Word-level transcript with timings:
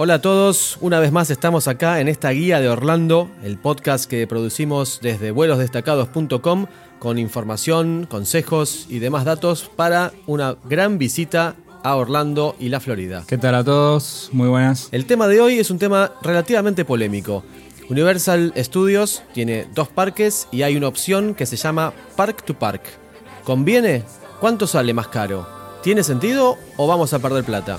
Hola 0.00 0.14
a 0.14 0.20
todos, 0.20 0.78
una 0.80 1.00
vez 1.00 1.10
más 1.10 1.28
estamos 1.28 1.66
acá 1.66 2.00
en 2.00 2.06
esta 2.06 2.30
guía 2.30 2.60
de 2.60 2.68
Orlando, 2.68 3.28
el 3.42 3.58
podcast 3.58 4.08
que 4.08 4.28
producimos 4.28 5.00
desde 5.02 5.32
vuelosdestacados.com 5.32 6.66
con 7.00 7.18
información, 7.18 8.06
consejos 8.08 8.86
y 8.88 9.00
demás 9.00 9.24
datos 9.24 9.68
para 9.74 10.12
una 10.28 10.54
gran 10.70 10.98
visita 10.98 11.56
a 11.82 11.96
Orlando 11.96 12.54
y 12.60 12.68
la 12.68 12.78
Florida. 12.78 13.24
¿Qué 13.26 13.38
tal 13.38 13.56
a 13.56 13.64
todos? 13.64 14.28
Muy 14.30 14.48
buenas. 14.48 14.86
El 14.92 15.04
tema 15.04 15.26
de 15.26 15.40
hoy 15.40 15.58
es 15.58 15.68
un 15.68 15.80
tema 15.80 16.12
relativamente 16.22 16.84
polémico. 16.84 17.42
Universal 17.90 18.52
Studios 18.56 19.24
tiene 19.34 19.66
dos 19.74 19.88
parques 19.88 20.46
y 20.52 20.62
hay 20.62 20.76
una 20.76 20.86
opción 20.86 21.34
que 21.34 21.44
se 21.44 21.56
llama 21.56 21.92
Park 22.14 22.44
to 22.44 22.56
Park. 22.56 22.82
¿Conviene? 23.42 24.04
¿Cuánto 24.38 24.68
sale 24.68 24.94
más 24.94 25.08
caro? 25.08 25.44
¿Tiene 25.82 26.04
sentido 26.04 26.56
o 26.76 26.86
vamos 26.86 27.12
a 27.14 27.18
perder 27.18 27.42
plata? 27.42 27.78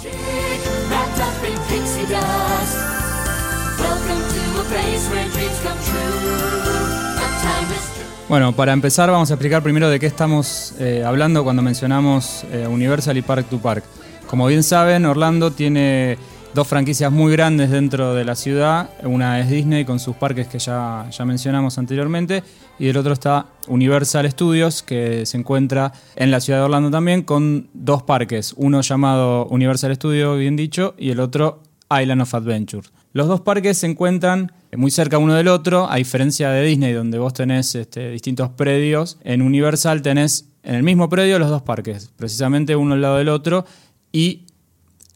Bueno, 8.30 8.54
para 8.54 8.73
empezar 8.73 9.10
vamos 9.10 9.32
a 9.32 9.34
explicar 9.34 9.64
primero 9.64 9.90
de 9.90 10.00
qué 10.00 10.05
estamos 10.05 10.76
eh, 10.80 11.04
hablando 11.04 11.44
cuando 11.44 11.63
mencionamos 11.63 12.46
eh, 12.52 12.68
Universal 12.68 13.18
y 13.18 13.24
Park 13.24 13.48
to 13.50 13.58
Park. 13.58 13.84
Como 14.27 14.46
bien 14.46 14.62
saben, 14.62 15.05
Orlando 15.05 15.52
tiene 15.52 16.18
dos 16.54 16.68
franquicias 16.68 17.12
muy 17.12 17.32
grandes 17.32 17.72
dentro 17.72 18.13
de 18.13 18.26
la 18.26 18.36
ciudad. 18.36 18.91
Una 19.04 19.40
es 19.40 19.49
Disney 19.49 19.84
con 19.84 19.99
sus 19.99 20.16
parques 20.16 20.48
que 20.48 20.60
ya, 20.60 21.08
ya 21.10 21.26
mencionamos 21.26 21.80
anteriormente 21.80 22.44
y 22.77 22.88
el 22.88 22.98
otro 22.98 23.13
está 23.13 23.48
Universal 23.68 24.30
Studios 24.32 24.84
que 24.84 25.26
se 25.26 25.38
encuentra 25.38 25.91
en 26.16 26.32
la 26.32 26.40
ciudad 26.40 26.60
de 26.60 26.65
Orlando 26.65 26.91
también 26.91 27.24
con 27.24 27.70
dos 27.74 28.04
parques. 28.04 28.54
Uno 28.58 28.82
llamado 28.82 29.48
Universal 29.48 29.96
Studios, 29.96 30.38
bien 30.38 30.55
dicho, 30.55 30.93
y 30.98 31.10
el 31.10 31.20
otro 31.20 31.63
Island 31.91 32.21
of 32.21 32.34
Adventure. 32.34 32.87
Los 33.13 33.27
dos 33.27 33.41
parques 33.41 33.77
se 33.79 33.87
encuentran 33.87 34.51
muy 34.76 34.91
cerca 34.91 35.18
uno 35.18 35.34
del 35.34 35.48
otro, 35.48 35.90
a 35.90 35.96
diferencia 35.96 36.51
de 36.51 36.63
Disney, 36.63 36.93
donde 36.93 37.18
vos 37.18 37.34
tenés 37.34 37.73
este, 37.76 38.12
distintos 38.12 38.49
predios. 38.49 39.18
En 39.23 39.41
Universal 39.41 40.01
tenés 40.01 40.49
en 40.63 40.76
el 40.76 40.84
mismo 40.84 41.09
predio 41.09 41.40
los 41.40 41.49
dos 41.49 41.63
parques, 41.63 42.12
precisamente 42.15 42.76
uno 42.76 42.93
al 42.93 43.01
lado 43.01 43.18
del 43.18 43.29
otro, 43.29 43.65
y 44.12 44.46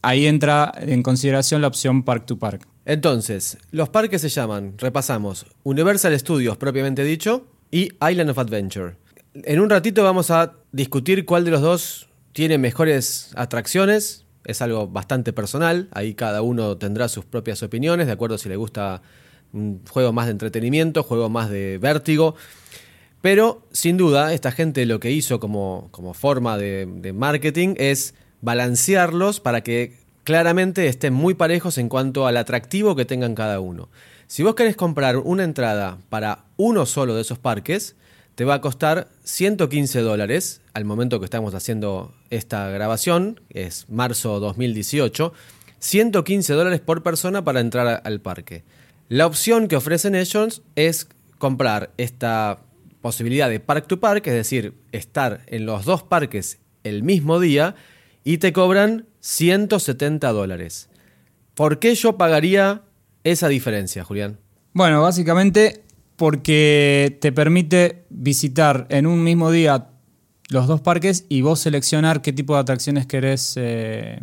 ahí 0.02 0.26
entra 0.26 0.72
en 0.76 1.02
consideración 1.02 1.60
la 1.60 1.68
opción 1.68 2.02
Park 2.02 2.26
to 2.26 2.38
Park. 2.38 2.66
Entonces, 2.84 3.58
los 3.70 3.88
parques 3.88 4.20
se 4.20 4.28
llaman, 4.28 4.74
repasamos, 4.76 5.46
Universal 5.62 6.18
Studios 6.18 6.56
propiamente 6.56 7.02
dicho 7.04 7.46
y 7.70 7.90
Island 8.08 8.30
of 8.30 8.38
Adventure. 8.38 8.96
En 9.34 9.60
un 9.60 9.70
ratito 9.70 10.04
vamos 10.04 10.30
a 10.30 10.54
discutir 10.72 11.24
cuál 11.24 11.44
de 11.44 11.50
los 11.50 11.62
dos 11.62 12.08
tiene 12.32 12.58
mejores 12.58 13.30
atracciones. 13.36 14.23
Es 14.44 14.62
algo 14.62 14.88
bastante 14.88 15.32
personal, 15.32 15.88
ahí 15.92 16.14
cada 16.14 16.42
uno 16.42 16.76
tendrá 16.76 17.08
sus 17.08 17.24
propias 17.24 17.62
opiniones, 17.62 18.06
de 18.06 18.12
acuerdo 18.12 18.38
si 18.38 18.48
le 18.48 18.56
gusta 18.56 19.02
un 19.52 19.80
juego 19.88 20.12
más 20.12 20.26
de 20.26 20.32
entretenimiento, 20.32 21.02
juego 21.02 21.30
más 21.30 21.50
de 21.50 21.78
vértigo. 21.78 22.34
Pero 23.20 23.66
sin 23.72 23.96
duda, 23.96 24.34
esta 24.34 24.52
gente 24.52 24.84
lo 24.84 25.00
que 25.00 25.10
hizo 25.10 25.40
como, 25.40 25.88
como 25.92 26.12
forma 26.12 26.58
de, 26.58 26.86
de 26.86 27.12
marketing 27.12 27.74
es 27.78 28.14
balancearlos 28.42 29.40
para 29.40 29.62
que 29.62 29.96
claramente 30.24 30.88
estén 30.88 31.14
muy 31.14 31.34
parejos 31.34 31.78
en 31.78 31.88
cuanto 31.88 32.26
al 32.26 32.36
atractivo 32.36 32.96
que 32.96 33.04
tengan 33.04 33.34
cada 33.34 33.60
uno. 33.60 33.88
Si 34.26 34.42
vos 34.42 34.54
querés 34.54 34.76
comprar 34.76 35.18
una 35.18 35.44
entrada 35.44 35.98
para 36.08 36.44
uno 36.56 36.86
solo 36.86 37.14
de 37.14 37.22
esos 37.22 37.38
parques, 37.38 37.96
te 38.34 38.44
va 38.44 38.54
a 38.54 38.60
costar 38.60 39.08
115 39.24 40.00
dólares 40.00 40.60
al 40.72 40.84
momento 40.84 41.20
que 41.20 41.24
estamos 41.24 41.54
haciendo 41.54 42.14
esta 42.30 42.68
grabación, 42.68 43.40
es 43.48 43.86
marzo 43.88 44.40
2018, 44.40 45.32
115 45.78 46.52
dólares 46.54 46.80
por 46.80 47.02
persona 47.02 47.44
para 47.44 47.60
entrar 47.60 48.02
al 48.04 48.20
parque. 48.20 48.64
La 49.08 49.26
opción 49.26 49.68
que 49.68 49.76
ofrecen 49.76 50.14
ellos 50.14 50.62
es 50.74 51.08
comprar 51.38 51.92
esta 51.96 52.58
posibilidad 53.00 53.48
de 53.48 53.60
park 53.60 53.86
to 53.86 54.00
park, 54.00 54.26
es 54.26 54.34
decir, 54.34 54.74
estar 54.90 55.42
en 55.46 55.66
los 55.66 55.84
dos 55.84 56.02
parques 56.02 56.58
el 56.82 57.02
mismo 57.02 57.38
día 57.38 57.76
y 58.24 58.38
te 58.38 58.52
cobran 58.52 59.06
170 59.20 60.32
dólares. 60.32 60.88
¿Por 61.54 61.78
qué 61.78 61.94
yo 61.94 62.16
pagaría 62.16 62.82
esa 63.22 63.48
diferencia, 63.48 64.02
Julián? 64.02 64.40
Bueno, 64.72 65.02
básicamente 65.02 65.83
porque 66.16 67.18
te 67.20 67.32
permite 67.32 68.04
visitar 68.10 68.86
en 68.90 69.06
un 69.06 69.22
mismo 69.22 69.50
día 69.50 69.88
los 70.48 70.66
dos 70.66 70.80
parques 70.80 71.26
y 71.28 71.40
vos 71.40 71.60
seleccionar 71.60 72.22
qué 72.22 72.32
tipo 72.32 72.54
de 72.54 72.60
atracciones 72.60 73.06
querés. 73.06 73.54
eh, 73.56 74.20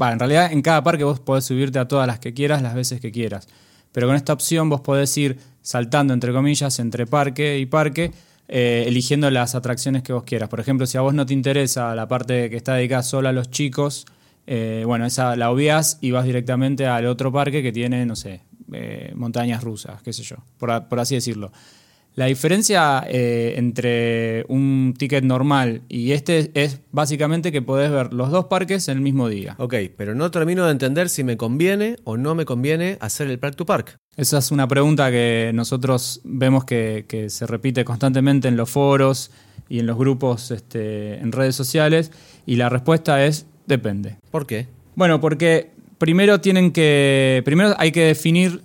en 0.00 0.18
realidad 0.18 0.52
en 0.52 0.62
cada 0.62 0.82
parque 0.82 1.04
vos 1.04 1.20
podés 1.20 1.44
subirte 1.44 1.78
a 1.78 1.86
todas 1.86 2.06
las 2.06 2.18
que 2.18 2.34
quieras, 2.34 2.62
las 2.62 2.74
veces 2.74 3.00
que 3.00 3.12
quieras. 3.12 3.46
Pero 3.92 4.06
con 4.06 4.16
esta 4.16 4.32
opción 4.32 4.68
vos 4.68 4.80
podés 4.80 5.16
ir 5.18 5.38
saltando, 5.60 6.14
entre 6.14 6.32
comillas, 6.32 6.78
entre 6.78 7.06
parque 7.06 7.58
y 7.58 7.66
parque, 7.66 8.10
eh, 8.48 8.84
eligiendo 8.86 9.30
las 9.30 9.54
atracciones 9.54 10.02
que 10.02 10.12
vos 10.12 10.24
quieras. 10.24 10.48
Por 10.48 10.60
ejemplo, 10.60 10.86
si 10.86 10.98
a 10.98 11.02
vos 11.02 11.14
no 11.14 11.26
te 11.26 11.34
interesa 11.34 11.94
la 11.94 12.08
parte 12.08 12.50
que 12.50 12.56
está 12.56 12.74
dedicada 12.74 13.02
solo 13.02 13.28
a 13.28 13.32
los 13.32 13.50
chicos, 13.50 14.06
eh, 14.46 14.82
bueno, 14.86 15.06
esa 15.06 15.36
la 15.36 15.50
obvias 15.50 15.98
y 16.00 16.10
vas 16.10 16.24
directamente 16.24 16.86
al 16.86 17.06
otro 17.06 17.30
parque 17.30 17.62
que 17.62 17.70
tiene, 17.70 18.04
no 18.06 18.16
sé, 18.16 18.40
eh, 18.74 19.12
montañas 19.14 19.62
rusas, 19.62 20.02
qué 20.02 20.12
sé 20.12 20.22
yo, 20.22 20.36
por, 20.58 20.70
así 20.98 21.14
decirlo. 21.14 21.52
La 22.14 22.26
diferencia 22.26 23.06
eh, 23.08 23.54
entre 23.56 24.44
un 24.48 24.94
ticket 24.98 25.24
normal 25.24 25.80
y 25.88 26.12
este 26.12 26.50
es 26.52 26.80
básicamente 26.90 27.52
que 27.52 27.62
podés 27.62 27.90
ver 27.90 28.12
los 28.12 28.30
dos 28.30 28.46
parques 28.46 28.88
en 28.88 28.98
el 28.98 29.02
mismo 29.02 29.30
día. 29.30 29.54
Ok, 29.58 29.74
pero 29.96 30.14
no 30.14 30.30
termino 30.30 30.66
de 30.66 30.72
entender 30.72 31.08
si 31.08 31.24
me 31.24 31.38
conviene 31.38 31.96
o 32.04 32.18
no 32.18 32.34
me 32.34 32.44
conviene 32.44 32.98
hacer 33.00 33.28
el 33.28 33.38
park 33.38 33.56
to 33.56 33.64
park. 33.64 33.96
Esa 34.14 34.38
es 34.38 34.50
una 34.50 34.68
pregunta 34.68 35.10
que 35.10 35.52
nosotros 35.54 36.20
vemos 36.24 36.66
que, 36.66 37.06
que 37.08 37.30
se 37.30 37.46
repite 37.46 37.82
constantemente 37.82 38.46
en 38.46 38.58
los 38.58 38.68
foros 38.68 39.30
y 39.70 39.78
en 39.78 39.86
los 39.86 39.96
grupos 39.96 40.50
este, 40.50 41.14
en 41.14 41.32
redes 41.32 41.56
sociales 41.56 42.12
y 42.44 42.56
la 42.56 42.68
respuesta 42.68 43.24
es 43.24 43.46
depende. 43.66 44.18
¿Por 44.30 44.46
qué? 44.46 44.68
Bueno, 44.94 45.18
porque 45.18 45.70
primero 46.02 46.40
tienen 46.40 46.72
que. 46.72 47.42
Primero 47.44 47.76
hay 47.78 47.92
que 47.92 48.00
definir 48.02 48.60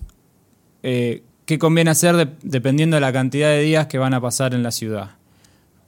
eh, 0.82 1.22
qué 1.46 1.60
conviene 1.60 1.92
hacer 1.92 2.16
de- 2.16 2.30
dependiendo 2.42 2.96
de 2.98 3.02
la 3.02 3.14
cantidad 3.14 3.50
de 3.50 3.62
días 3.62 3.86
que 3.86 4.00
van 4.00 4.16
a 4.16 4.20
pasar 4.20 4.56
en 4.56 4.64
la 4.64 4.72
ciudad. 4.72 5.12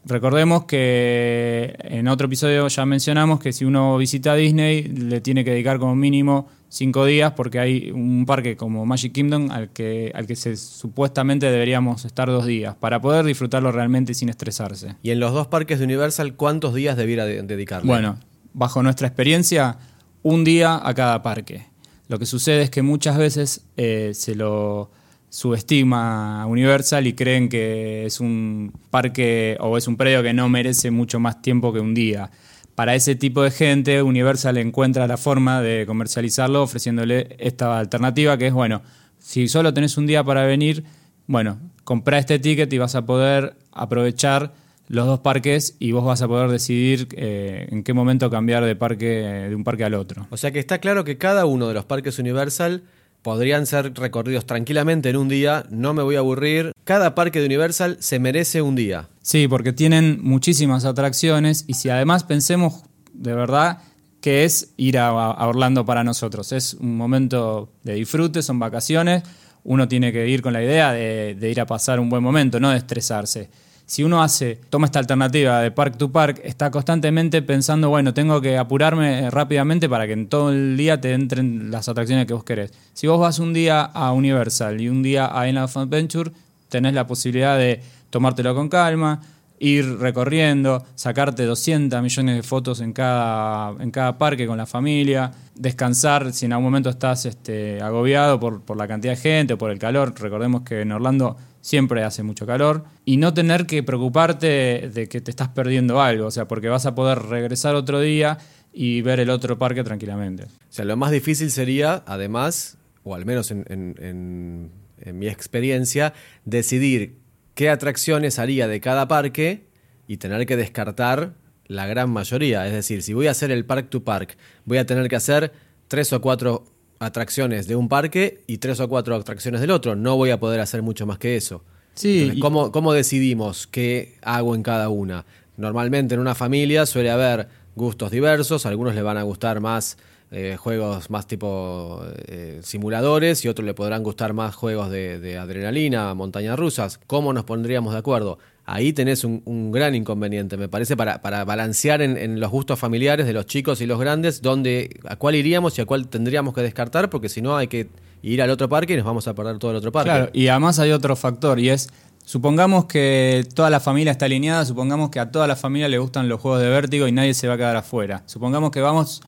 Recordemos 0.06 0.66
que 0.66 1.76
en 1.80 2.08
otro 2.08 2.28
episodio 2.28 2.68
ya 2.68 2.86
mencionamos 2.86 3.40
que 3.40 3.52
si 3.52 3.66
uno 3.66 3.98
visita 3.98 4.36
Disney 4.36 4.84
le 4.84 5.22
tiene 5.22 5.44
que 5.44 5.50
dedicar 5.52 5.80
como 5.80 5.96
mínimo 5.96 6.48
cinco 6.70 7.04
días 7.06 7.34
porque 7.36 7.58
hay 7.60 7.90
un 7.90 8.26
parque 8.28 8.56
como 8.56 8.86
Magic 8.86 9.12
Kingdom 9.12 9.50
al 9.50 9.70
que, 9.70 10.12
al 10.14 10.28
que 10.28 10.36
se, 10.36 10.56
supuestamente 10.56 11.50
deberíamos 11.52 12.06
estar 12.06 12.28
dos 12.30 12.46
días 12.46 12.76
para 12.76 13.02
poder 13.02 13.26
disfrutarlo 13.26 13.72
realmente 13.72 14.14
sin 14.14 14.30
estresarse. 14.30 14.96
Y 15.02 15.10
en 15.10 15.20
los 15.20 15.34
dos 15.34 15.48
parques 15.48 15.80
de 15.80 15.86
Universal, 15.86 16.36
¿cuántos 16.36 16.76
días 16.76 16.96
debiera 16.96 17.26
de- 17.26 17.42
dedicarle? 17.42 17.88
Bueno, 17.88 18.20
bajo 18.54 18.84
nuestra 18.84 19.08
experiencia, 19.08 19.78
un 20.24 20.44
día 20.44 20.80
a 20.81 20.94
cada 20.94 21.22
parque. 21.22 21.66
Lo 22.07 22.19
que 22.19 22.25
sucede 22.25 22.63
es 22.63 22.69
que 22.69 22.81
muchas 22.81 23.18
veces 23.18 23.66
eh, 23.78 24.12
se 24.13 24.35
lo 24.35 24.91
subestima 25.30 26.41
a 26.41 26.46
Universal 26.47 27.06
y 27.06 27.13
creen 27.13 27.50
que 27.50 28.06
es 28.06 28.19
un 28.19 28.74
parque 28.90 29.57
o 29.59 29.78
es 29.78 29.88
un 29.88 29.96
predio 29.96 30.24
que 30.24 30.34
no 30.34 30.50
merece 30.50 30.91
mucho 30.91 31.19
más 31.19 31.41
tiempo 31.41 31.72
que 31.72 31.80
un 31.80 31.94
día. 31.94 32.31
Para 32.74 32.96
ese 32.96 33.16
tipo 33.16 33.44
de 33.44 33.52
gente, 33.52 34.02
Universal 34.02 34.57
encuentra 34.57 35.06
la 35.06 35.18
forma 35.18 35.62
de 35.62 35.85
comercializarlo 35.85 36.63
ofreciéndole 36.63 37.36
esta 37.38 37.78
alternativa 37.78 38.38
que 38.38 38.47
es, 38.47 38.53
bueno, 38.53 38.81
si 39.19 39.47
solo 39.47 39.74
tenés 39.74 39.97
un 39.97 40.07
día 40.07 40.24
para 40.24 40.46
venir, 40.46 40.84
bueno, 41.28 41.59
comprá 41.84 42.18
este 42.18 42.40
ticket 42.40 42.72
y 42.74 42.78
vas 42.78 42.96
a 42.96 43.06
poder 43.06 43.56
aprovechar 43.72 44.54
los 44.89 45.06
dos 45.06 45.19
parques 45.19 45.75
y 45.80 45.91
vos 45.91 46.03
vas 46.03 46.21
a 46.24 46.27
poder 46.27 46.50
decidir 46.50 47.07
eh, 47.12 47.68
en 47.69 47.83
qué 47.83 47.94
momento 47.94 48.30
cambiar 48.30 48.65
de 48.65 48.75
parque 48.75 49.06
de 49.47 49.56
un 49.56 49.63
parque 49.63 49.86
al 49.86 49.94
otro. 49.94 50.27
O 50.31 50.38
sea 50.38 50.51
que 50.51 50.59
está 50.59 50.80
claro 50.80 51.03
que 51.03 51.18
cada 51.18 51.45
uno 51.45 51.68
de 51.68 51.75
los 51.75 51.86
parques 51.86 52.18
Universal 52.18 52.83
podrían 53.21 53.68
ser 53.68 53.94
recorridos 53.94 54.47
tranquilamente 54.47 55.09
en 55.09 55.18
un 55.18 55.30
día, 55.30 55.65
no 55.69 55.94
me 55.94 56.01
voy 56.01 56.15
a 56.15 56.19
aburrir. 56.19 56.71
Cada 56.86 57.13
parque 57.13 57.39
de 57.39 57.45
Universal 57.45 57.97
se 58.00 58.18
merece 58.18 58.63
un 58.63 58.75
día. 58.75 59.09
Sí, 59.21 59.47
porque 59.47 59.74
tienen 59.74 60.19
muchísimas 60.24 60.86
atracciones 60.86 61.65
y 61.68 61.75
si 61.75 61.89
además 61.89 62.24
pensemos 62.24 62.83
de 63.13 63.36
verdad 63.36 63.83
que 64.21 64.44
es 64.44 64.74
ir 64.75 64.97
a, 64.97 65.09
a 65.09 65.47
Orlando 65.47 65.86
para 65.86 66.03
nosotros. 66.03 66.51
Es 66.51 66.74
un 66.74 66.97
momento 66.97 67.71
de 67.83 67.94
disfrute, 67.94 68.41
son 68.41 68.57
vacaciones, 68.57 69.21
uno 69.63 69.88
tiene 69.88 70.12
que 70.12 70.27
ir 70.27 70.41
con 70.41 70.53
la 70.53 70.63
idea 70.63 70.91
de, 70.94 71.36
de 71.39 71.51
ir 71.51 71.62
a 71.62 71.68
pasar 71.68 72.00
un 72.00 72.09
buen 72.09 72.24
momento, 72.24 72.59
no 72.59 72.71
de 72.71 72.77
estresarse. 72.77 73.51
Si 73.89 74.03
uno 74.03 74.21
hace, 74.21 74.59
toma 74.69 74.86
esta 74.86 75.00
alternativa 75.00 75.62
de 75.62 75.71
park 75.71 75.97
to 75.97 76.12
park, 76.12 76.41
está 76.44 76.69
constantemente 76.69 77.41
pensando, 77.41 77.89
bueno, 77.89 78.13
tengo 78.13 78.39
que 78.39 78.56
apurarme 78.56 79.31
rápidamente 79.31 79.89
para 79.89 80.06
que 80.06 80.13
en 80.13 80.27
todo 80.27 80.51
el 80.51 80.77
día 80.77 81.01
te 81.01 81.13
entren 81.13 81.71
las 81.71 81.89
atracciones 81.89 82.27
que 82.27 82.36
vos 82.36 82.44
querés. 82.44 82.71
Si 82.94 83.07
vos 83.07 83.19
vas 83.19 83.39
un 83.39 83.51
día 83.51 83.81
a 83.81 84.12
Universal 84.12 84.80
y 84.80 84.89
un 84.89 85.01
día 85.01 85.27
a 85.33 85.47
Island 85.47 85.65
of 85.65 85.75
Adventure, 85.75 86.30
tenés 86.69 86.94
la 86.94 87.07
posibilidad 87.07 87.57
de 87.57 87.81
tomártelo 88.12 88.53
con 88.53 88.69
calma, 88.69 89.21
ir 89.60 89.98
recorriendo, 90.00 90.84
sacarte 90.96 91.44
200 91.46 92.02
millones 92.02 92.36
de 92.38 92.44
fotos 92.44 92.80
en 92.82 92.94
cada, 92.94 93.72
en 93.84 93.92
cada 93.92 94.18
parque 94.18 94.48
con 94.48 94.58
la 94.58 94.66
familia, 94.66 95.32
descansar 95.56 96.32
si 96.34 96.46
en 96.46 96.54
algún 96.54 96.66
momento 96.66 96.90
estás 96.90 97.26
este, 97.26 97.82
agobiado 97.82 98.40
por, 98.40 98.62
por 98.62 98.78
la 98.78 98.88
cantidad 98.88 99.14
de 99.14 99.20
gente 99.22 99.54
o 99.54 99.58
por 99.58 99.72
el 99.72 99.80
calor. 99.80 100.14
Recordemos 100.18 100.62
que 100.62 100.82
en 100.82 100.92
Orlando 100.94 101.36
siempre 101.62 102.04
hace 102.04 102.24
mucho 102.24 102.46
calor 102.46 102.86
y 103.04 103.18
no 103.18 103.34
tener 103.34 103.66
que 103.66 103.84
preocuparte 103.84 104.90
de 104.94 105.08
que 105.10 105.20
te 105.22 105.30
estás 105.32 105.50
perdiendo 105.50 106.02
algo, 106.02 106.28
o 106.28 106.32
sea, 106.32 106.48
porque 106.48 106.70
vas 106.70 106.86
a 106.86 106.96
poder 106.96 107.20
regresar 107.24 107.76
otro 107.76 108.00
día 108.00 108.38
y 108.72 109.02
ver 109.02 109.20
el 109.20 109.30
otro 109.30 109.58
parque 109.60 109.84
tranquilamente. 109.84 110.44
O 110.44 110.48
sea, 110.70 110.86
lo 110.86 110.96
más 110.96 111.12
difícil 111.12 111.52
sería, 111.52 112.04
además, 112.06 112.78
o 113.04 113.14
al 113.16 113.26
menos 113.26 113.52
en, 113.52 113.66
en- 113.68 113.96
en- 114.00 114.72
en 115.02 115.18
mi 115.18 115.28
experiencia, 115.28 116.14
decidir 116.46 117.19
qué 117.60 117.70
atracciones 117.70 118.40
haría 118.40 118.70
de 118.70 118.80
cada 118.80 119.10
parque 119.10 119.66
y 120.08 120.16
tener 120.16 120.46
que 120.46 120.56
descartar 120.56 121.34
la 121.66 121.88
gran 121.88 122.10
mayoría. 122.10 122.66
Es 122.66 122.72
decir, 122.72 123.04
si 123.04 123.14
voy 123.14 123.28
a 123.28 123.32
hacer 123.32 123.52
el 123.52 123.66
Park 123.66 123.90
to 123.90 124.06
Park, 124.06 124.38
voy 124.64 124.78
a 124.78 124.86
tener 124.86 125.10
que 125.10 125.18
hacer 125.18 125.52
tres 125.90 126.14
o 126.14 126.22
cuatro 126.22 126.64
atracciones 127.00 127.68
de 127.68 127.76
un 127.76 127.90
parque 127.90 128.46
y 128.48 128.60
tres 128.60 128.80
o 128.80 128.88
cuatro 128.88 129.14
atracciones 129.14 129.60
del 129.60 129.72
otro. 129.72 129.98
No 129.98 130.16
voy 130.16 130.30
a 130.30 130.40
poder 130.40 130.62
hacer 130.62 130.82
mucho 130.84 131.06
más 131.06 131.18
que 131.18 131.36
eso. 131.36 131.66
Sí, 131.96 132.22
Entonces, 132.22 132.42
¿cómo, 132.42 132.72
cómo 132.72 132.94
decidimos 132.94 133.68
qué 133.68 134.16
hago 134.22 134.56
en 134.56 134.64
cada 134.64 134.88
una? 134.88 135.26
Normalmente 135.58 136.14
en 136.14 136.22
una 136.22 136.36
familia 136.36 136.86
suele 136.86 137.12
haber 137.12 137.50
gustos 137.76 138.10
diversos, 138.10 138.66
a 138.66 138.70
algunos 138.70 138.96
le 138.96 139.02
van 139.02 139.18
a 139.18 139.24
gustar 139.24 139.60
más 139.60 139.98
eh, 140.31 140.58
juegos 140.58 141.10
más 141.10 141.26
tipo 141.26 142.04
eh, 142.28 142.60
simuladores 142.62 143.44
y 143.46 143.48
otros 143.48 143.66
le 143.66 143.74
podrán 143.74 144.04
gustar 144.04 144.34
más 144.34 144.56
juegos 144.56 144.92
de, 144.92 145.38
adrenalina, 145.38 146.14
montañas 146.14 146.58
rusas. 146.58 147.00
¿Cómo 147.08 147.34
nos 147.34 147.46
pondríamos 147.46 147.94
de 147.94 148.00
acuerdo? 148.00 148.38
Ahí 148.66 148.94
tenés 148.94 149.24
un, 149.24 149.42
un 149.46 149.72
gran 149.72 149.96
inconveniente, 149.96 150.56
me 150.56 150.70
parece, 150.70 150.96
para, 150.96 151.24
para 151.24 151.44
balancear 151.46 152.04
en, 152.04 152.16
en 152.18 152.40
los 152.40 152.52
gustos 152.52 152.78
familiares 152.78 153.26
de 153.26 153.34
los 153.34 153.48
chicos 153.48 153.81
y 153.81 153.88
los 153.88 154.00
grandes, 154.00 154.44
donde, 154.44 155.00
a 155.06 155.16
cuál 155.16 155.34
iríamos 155.34 155.78
y 155.80 155.81
a 155.81 155.86
cuál 155.86 156.08
tendríamos 156.08 156.54
que 156.54 156.62
descartar, 156.62 157.10
porque 157.10 157.30
si 157.30 157.42
no 157.42 157.58
hay 157.58 157.68
que 157.68 157.88
ir 158.22 158.42
al 158.42 158.50
otro 158.50 158.70
parque 158.70 158.94
y 158.94 158.98
nos 158.98 159.06
vamos 159.06 159.28
a 159.28 159.34
perder 159.34 159.58
todo 159.58 159.72
el 159.72 159.78
otro 159.78 159.92
parque. 159.92 160.10
Claro, 160.10 160.30
y 160.34 160.48
además 160.48 160.80
hay 160.80 160.92
otro 160.92 161.16
factor 161.16 161.60
y 161.60 161.70
es, 161.70 161.90
supongamos 162.30 162.86
que 162.86 163.44
toda 163.56 163.72
la 163.72 163.80
familia 163.80 164.12
está 164.12 164.26
alineada, 164.26 164.64
supongamos 164.64 165.10
que 165.10 165.20
a 165.20 165.31
toda 165.31 165.48
la 165.48 165.56
familia 165.56 165.88
le 165.90 165.98
gustan 165.98 166.30
los 166.30 166.40
juegos 166.40 166.62
de 166.62 166.70
vértigo 166.70 167.08
y 167.08 167.12
nadie 167.12 167.34
se 167.34 167.48
va 167.48 167.56
a 167.56 167.58
quedar 167.58 167.76
afuera. 167.76 168.22
Supongamos 168.28 168.70
que 168.70 168.81
vamos 168.81 169.24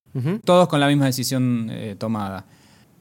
todos 0.46 0.68
con 0.68 0.80
la 0.80 0.88
misma 0.88 1.08
decisión 1.08 1.70
eh, 1.72 1.96
tomada. 1.98 2.46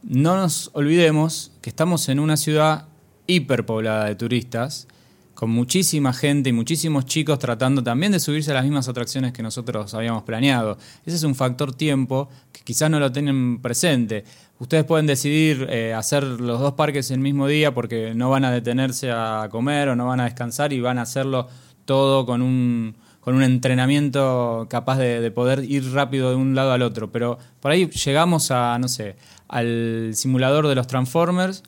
No 0.02 0.36
nos 0.36 0.70
olvidemos 0.72 1.52
que 1.60 1.68
estamos 1.68 2.08
en 2.08 2.18
una 2.18 2.38
ciudad 2.38 2.86
hiperpoblada 3.26 4.06
de 4.06 4.14
turistas, 4.14 4.88
con 5.34 5.50
muchísima 5.50 6.14
gente 6.14 6.48
y 6.48 6.54
muchísimos 6.54 7.04
chicos 7.04 7.38
tratando 7.38 7.82
también 7.82 8.12
de 8.12 8.20
subirse 8.20 8.52
a 8.52 8.54
las 8.54 8.64
mismas 8.64 8.88
atracciones 8.88 9.34
que 9.34 9.42
nosotros 9.42 9.92
habíamos 9.92 10.22
planeado. 10.22 10.78
Ese 11.04 11.16
es 11.16 11.24
un 11.24 11.34
factor 11.34 11.74
tiempo 11.74 12.30
que 12.52 12.62
quizás 12.62 12.90
no 12.90 13.00
lo 13.00 13.12
tienen 13.12 13.60
presente. 13.60 14.24
Ustedes 14.60 14.84
pueden 14.84 15.06
decidir 15.06 15.66
eh, 15.70 15.94
hacer 15.94 16.22
los 16.22 16.60
dos 16.60 16.74
parques 16.74 17.10
el 17.10 17.18
mismo 17.18 17.46
día 17.46 17.72
porque 17.72 18.14
no 18.14 18.28
van 18.28 18.44
a 18.44 18.50
detenerse 18.50 19.10
a 19.10 19.48
comer 19.50 19.88
o 19.88 19.96
no 19.96 20.06
van 20.06 20.20
a 20.20 20.24
descansar 20.24 20.74
y 20.74 20.80
van 20.80 20.98
a 20.98 21.02
hacerlo 21.02 21.48
todo 21.86 22.26
con 22.26 22.42
un, 22.42 22.94
con 23.20 23.34
un 23.34 23.42
entrenamiento 23.42 24.66
capaz 24.68 24.98
de, 24.98 25.22
de 25.22 25.30
poder 25.30 25.64
ir 25.64 25.90
rápido 25.92 26.28
de 26.28 26.36
un 26.36 26.54
lado 26.54 26.72
al 26.72 26.82
otro. 26.82 27.10
Pero 27.10 27.38
por 27.58 27.72
ahí 27.72 27.88
llegamos 27.88 28.50
a, 28.50 28.78
no 28.78 28.88
sé, 28.88 29.16
al 29.48 30.10
simulador 30.12 30.68
de 30.68 30.74
los 30.74 30.86
Transformers 30.86 31.62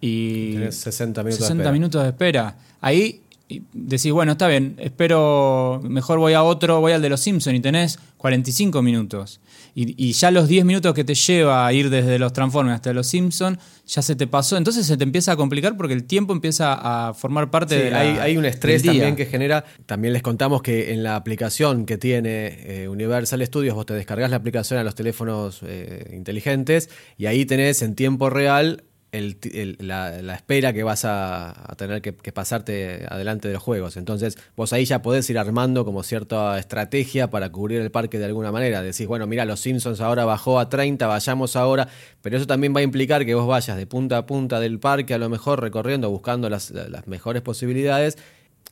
y... 0.00 0.54
Tenés 0.54 0.76
60 0.78 1.22
minutos 1.22 1.38
de 1.38 1.44
60 1.44 1.62
espera. 1.62 1.72
minutos 1.72 2.02
de 2.02 2.08
espera. 2.08 2.56
Ahí 2.80 3.21
y 3.56 3.62
decís, 3.72 4.12
bueno, 4.12 4.32
está 4.32 4.48
bien, 4.48 4.76
espero, 4.78 5.80
mejor 5.84 6.18
voy 6.18 6.32
a 6.32 6.42
otro, 6.42 6.80
voy 6.80 6.92
al 6.92 7.02
de 7.02 7.08
los 7.08 7.20
Simpsons 7.20 7.56
y 7.56 7.60
tenés 7.60 7.98
45 8.16 8.82
minutos. 8.82 9.40
Y, 9.74 9.94
y 9.96 10.12
ya 10.12 10.30
los 10.30 10.48
10 10.48 10.64
minutos 10.64 10.92
que 10.94 11.02
te 11.02 11.14
lleva 11.14 11.66
a 11.66 11.72
ir 11.72 11.88
desde 11.90 12.18
los 12.18 12.32
Transformers 12.32 12.76
hasta 12.76 12.92
los 12.92 13.06
Simpsons, 13.06 13.58
ya 13.86 14.02
se 14.02 14.14
te 14.16 14.26
pasó. 14.26 14.56
Entonces 14.56 14.86
se 14.86 14.96
te 14.96 15.04
empieza 15.04 15.32
a 15.32 15.36
complicar 15.36 15.76
porque 15.76 15.94
el 15.94 16.04
tiempo 16.04 16.32
empieza 16.32 16.74
a 17.08 17.14
formar 17.14 17.50
parte 17.50 17.76
Sí, 17.76 17.82
de 17.84 17.90
la- 17.90 18.00
hay, 18.00 18.08
hay 18.18 18.36
un 18.36 18.44
estrés 18.44 18.82
también 18.82 19.16
que 19.16 19.26
genera. 19.26 19.64
También 19.86 20.12
les 20.12 20.22
contamos 20.22 20.62
que 20.62 20.92
en 20.92 21.02
la 21.02 21.16
aplicación 21.16 21.86
que 21.86 21.96
tiene 21.98 22.58
eh, 22.84 22.88
Universal 22.88 23.44
Studios, 23.46 23.74
vos 23.74 23.86
te 23.86 23.94
descargas 23.94 24.30
la 24.30 24.36
aplicación 24.36 24.78
a 24.78 24.84
los 24.84 24.94
teléfonos 24.94 25.60
eh, 25.66 26.10
inteligentes 26.14 26.90
y 27.16 27.26
ahí 27.26 27.44
tenés 27.46 27.82
en 27.82 27.94
tiempo 27.94 28.28
real 28.30 28.84
la, 29.12 30.34
espera 30.34 30.72
que 30.72 30.82
vas 30.82 31.04
a, 31.04 31.74
tener 31.76 32.00
que, 32.00 32.14
que 32.14 32.32
pasarte 32.32 33.04
adelante 33.08 33.48
de 33.48 33.54
los 33.54 33.62
juegos. 33.62 33.98
Entonces, 33.98 34.38
vos 34.56 34.72
ahí 34.72 34.86
ya 34.86 35.02
podés 35.02 35.28
ir 35.28 35.38
armando 35.38 35.84
como 35.84 36.02
cierta 36.02 36.58
estrategia 36.58 37.28
para 37.28 37.50
cubrir 37.52 37.82
el 37.82 37.90
parque 37.90 38.18
de 38.18 38.24
alguna 38.24 38.50
manera. 38.52 38.82
Decís, 38.82 39.06
bueno, 39.06 39.26
mira, 39.26 39.44
los 39.44 39.60
Simpsons 39.60 40.00
ahora 40.00 40.24
bajó 40.24 40.58
a 40.58 40.70
30, 40.70 41.06
vayamos 41.06 41.56
ahora. 41.56 41.88
Pero 42.22 42.38
eso 42.38 42.46
también 42.46 42.74
va 42.74 42.80
a 42.80 42.84
implicar 42.84 43.26
que 43.26 43.34
vos 43.34 43.46
vayas 43.46 43.76
de 43.76 43.86
punta 43.86 44.16
a 44.16 44.26
punta 44.26 44.60
del 44.60 44.78
parque, 44.78 45.12
a 45.12 45.18
lo 45.18 45.28
mejor 45.28 45.60
recorriendo, 45.60 46.08
buscando 46.10 46.48
las, 46.48 46.70
las 46.70 47.06
mejores 47.06 47.42
posibilidades. 47.42 48.16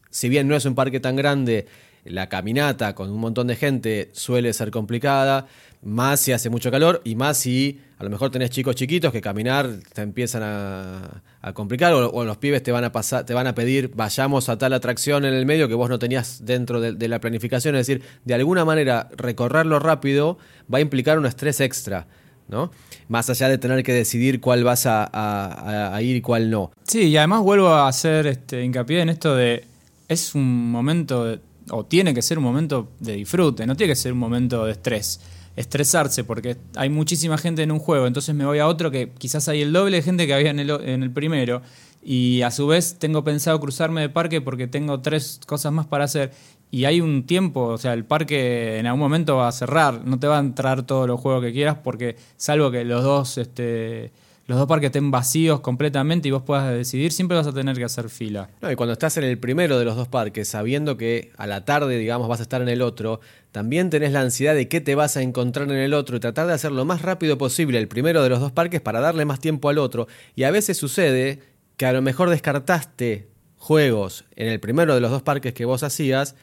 Si 0.08 0.30
bien 0.30 0.48
no 0.48 0.56
es 0.56 0.64
un 0.64 0.74
parque 0.74 1.00
tan 1.00 1.16
grande, 1.16 1.66
la 2.04 2.28
caminata 2.28 2.94
con 2.94 3.10
un 3.10 3.20
montón 3.20 3.46
de 3.46 3.56
gente 3.56 4.10
suele 4.12 4.52
ser 4.52 4.70
complicada, 4.70 5.46
más 5.82 6.20
si 6.20 6.32
hace 6.32 6.50
mucho 6.50 6.70
calor 6.70 7.00
y 7.04 7.14
más 7.14 7.38
si 7.38 7.80
a 7.98 8.04
lo 8.04 8.10
mejor 8.10 8.30
tenés 8.30 8.50
chicos 8.50 8.74
chiquitos 8.74 9.12
que 9.12 9.20
caminar 9.20 9.70
te 9.92 10.02
empiezan 10.02 10.42
a, 10.44 11.22
complicar 11.54 11.92
o, 11.92 12.24
los 12.24 12.36
pibes 12.36 12.62
te 12.62 12.72
van 12.72 12.84
a 12.84 12.92
pasar, 12.92 13.24
te 13.24 13.34
van 13.34 13.46
a 13.46 13.54
pedir 13.54 13.90
vayamos 13.94 14.48
a 14.48 14.58
tal 14.58 14.72
atracción 14.72 15.24
en 15.24 15.34
el 15.34 15.46
medio 15.46 15.68
que 15.68 15.74
vos 15.74 15.88
no 15.88 15.98
tenías 15.98 16.44
dentro 16.44 16.80
de, 16.80 17.08
la 17.08 17.20
planificación, 17.20 17.74
es 17.76 17.86
decir, 17.86 18.02
de 18.24 18.34
alguna 18.34 18.64
manera 18.64 19.08
recorrerlo 19.16 19.78
rápido 19.78 20.38
va 20.72 20.78
a 20.78 20.80
implicar 20.80 21.18
un 21.18 21.26
estrés 21.26 21.60
extra. 21.60 22.06
¿no? 22.48 22.72
Más 23.06 23.30
allá 23.30 23.48
de 23.48 23.58
tener 23.58 23.84
que 23.84 23.92
decidir 23.92 24.40
cuál 24.40 24.64
vas 24.64 24.84
a, 24.84 25.94
a- 25.94 26.02
ir 26.02 26.16
y 26.16 26.20
cuál 26.20 26.50
no. 26.50 26.72
Sí, 26.82 27.04
y 27.04 27.16
además 27.16 27.42
vuelvo 27.42 27.68
a 27.68 27.86
hacer 27.86 28.26
este, 28.26 28.64
hincapié 28.64 29.02
en 29.02 29.08
esto 29.08 29.36
de. 29.36 29.64
Es 30.08 30.34
un 30.34 30.68
momento, 30.72 31.38
o 31.70 31.84
tiene 31.84 32.14
que 32.14 32.22
ser 32.22 32.38
un 32.38 32.44
momento 32.44 32.88
de 32.98 33.14
disfrute, 33.14 33.66
no 33.66 33.76
tiene 33.76 33.92
que 33.92 33.96
ser 33.96 34.12
un 34.12 34.18
momento 34.18 34.64
de 34.64 34.72
estrés. 34.72 35.20
Estresarse, 35.56 36.24
porque 36.24 36.56
hay 36.76 36.88
muchísima 36.88 37.36
gente 37.36 37.62
en 37.62 37.72
un 37.72 37.80
juego, 37.80 38.06
entonces 38.06 38.34
me 38.34 38.44
voy 38.44 38.60
a 38.60 38.66
otro 38.66 38.90
que 38.90 39.10
quizás 39.18 39.48
hay 39.48 39.62
el 39.62 39.72
doble 39.72 39.96
de 39.96 40.02
gente 40.02 40.26
que 40.26 40.34
había 40.34 40.50
en 40.50 40.60
el, 40.60 40.70
en 40.70 41.02
el 41.02 41.10
primero, 41.10 41.60
y 42.02 42.42
a 42.42 42.50
su 42.50 42.66
vez 42.66 42.98
tengo 42.98 43.24
pensado 43.24 43.60
cruzarme 43.60 44.00
de 44.00 44.08
parque 44.08 44.40
porque 44.40 44.66
tengo 44.66 45.00
tres 45.00 45.40
cosas 45.46 45.72
más 45.72 45.86
para 45.86 46.04
hacer. 46.04 46.32
Y 46.70 46.84
hay 46.84 47.00
un 47.00 47.24
tiempo, 47.24 47.64
o 47.64 47.78
sea, 47.78 47.94
el 47.94 48.04
parque 48.04 48.78
en 48.78 48.86
algún 48.86 49.00
momento 49.00 49.36
va 49.36 49.48
a 49.48 49.52
cerrar, 49.52 50.06
no 50.06 50.18
te 50.18 50.28
va 50.28 50.36
a 50.36 50.40
entrar 50.40 50.84
todos 50.84 51.06
los 51.06 51.20
juegos 51.20 51.42
que 51.44 51.52
quieras, 51.52 51.78
porque 51.82 52.16
salvo 52.36 52.70
que 52.70 52.84
los 52.84 53.02
dos, 53.02 53.38
este, 53.38 54.12
los 54.46 54.58
dos 54.58 54.66
parques 54.66 54.86
estén 54.86 55.10
vacíos 55.10 55.60
completamente 55.60 56.28
y 56.28 56.30
vos 56.32 56.42
puedas 56.42 56.72
decidir, 56.72 57.12
siempre 57.12 57.36
vas 57.36 57.46
a 57.46 57.52
tener 57.52 57.76
que 57.76 57.84
hacer 57.84 58.08
fila. 58.08 58.50
No, 58.60 58.70
y 58.70 58.74
cuando 58.74 58.94
estás 58.94 59.16
en 59.16 59.24
el 59.24 59.38
primero 59.38 59.78
de 59.78 59.84
los 59.84 59.94
dos 59.94 60.08
parques, 60.08 60.48
sabiendo 60.48 60.96
que 60.96 61.30
a 61.36 61.46
la 61.46 61.64
tarde, 61.64 61.98
digamos, 61.98 62.28
vas 62.28 62.40
a 62.40 62.42
estar 62.42 62.60
en 62.60 62.68
el 62.68 62.82
otro, 62.82 63.20
también 63.52 63.90
tenés 63.90 64.12
la 64.12 64.22
ansiedad 64.22 64.54
de 64.54 64.68
qué 64.68 64.80
te 64.80 64.94
vas 64.94 65.16
a 65.16 65.22
encontrar 65.22 65.70
en 65.70 65.76
el 65.76 65.94
otro 65.94 66.16
y 66.16 66.20
tratar 66.20 66.46
de 66.46 66.54
hacer 66.54 66.72
lo 66.72 66.84
más 66.84 67.02
rápido 67.02 67.38
posible 67.38 67.78
el 67.78 67.88
primero 67.88 68.22
de 68.22 68.28
los 68.28 68.40
dos 68.40 68.52
parques 68.52 68.80
para 68.80 69.00
darle 69.00 69.24
más 69.24 69.40
tiempo 69.40 69.68
al 69.68 69.78
otro. 69.78 70.08
Y 70.34 70.42
a 70.42 70.50
veces 70.50 70.76
sucede 70.76 71.40
que 71.76 71.86
a 71.86 71.92
lo 71.92 72.02
mejor 72.02 72.28
descartaste 72.28 73.28
juegos 73.56 74.24
en 74.36 74.48
el 74.48 74.58
primero 74.58 74.94
de 74.94 75.00
los 75.00 75.10
dos 75.10 75.22
parques 75.22 75.54
que 75.54 75.64
vos 75.64 75.82
hacías, 75.82 76.34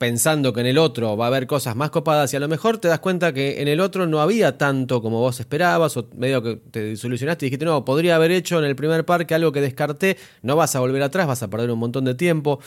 pensando 0.00 0.54
que 0.54 0.60
en 0.60 0.66
el 0.66 0.78
otro 0.78 1.14
va 1.14 1.26
a 1.26 1.28
haber 1.28 1.46
cosas 1.46 1.76
más 1.76 1.90
copadas 1.90 2.32
y 2.32 2.36
a 2.38 2.40
lo 2.40 2.48
mejor 2.48 2.78
te 2.78 2.88
das 2.88 3.00
cuenta 3.00 3.34
que 3.34 3.60
en 3.60 3.68
el 3.68 3.80
otro 3.80 4.06
no 4.06 4.22
había 4.22 4.56
tanto 4.56 5.02
como 5.02 5.20
vos 5.20 5.40
esperabas 5.40 5.94
o 5.98 6.08
medio 6.16 6.42
que 6.42 6.56
te 6.56 6.82
disolucionaste 6.82 7.44
y 7.44 7.50
dijiste, 7.50 7.66
no, 7.66 7.84
podría 7.84 8.16
haber 8.16 8.30
hecho 8.30 8.58
en 8.58 8.64
el 8.64 8.74
primer 8.74 9.04
parque 9.04 9.34
algo 9.34 9.52
que 9.52 9.60
descarté, 9.60 10.16
no 10.40 10.56
vas 10.56 10.74
a 10.74 10.80
volver 10.80 11.02
atrás, 11.02 11.26
vas 11.26 11.42
a 11.42 11.50
perder 11.50 11.70
un 11.70 11.80
montón 11.80 12.06
de 12.06 12.14
tiempo. 12.14 12.60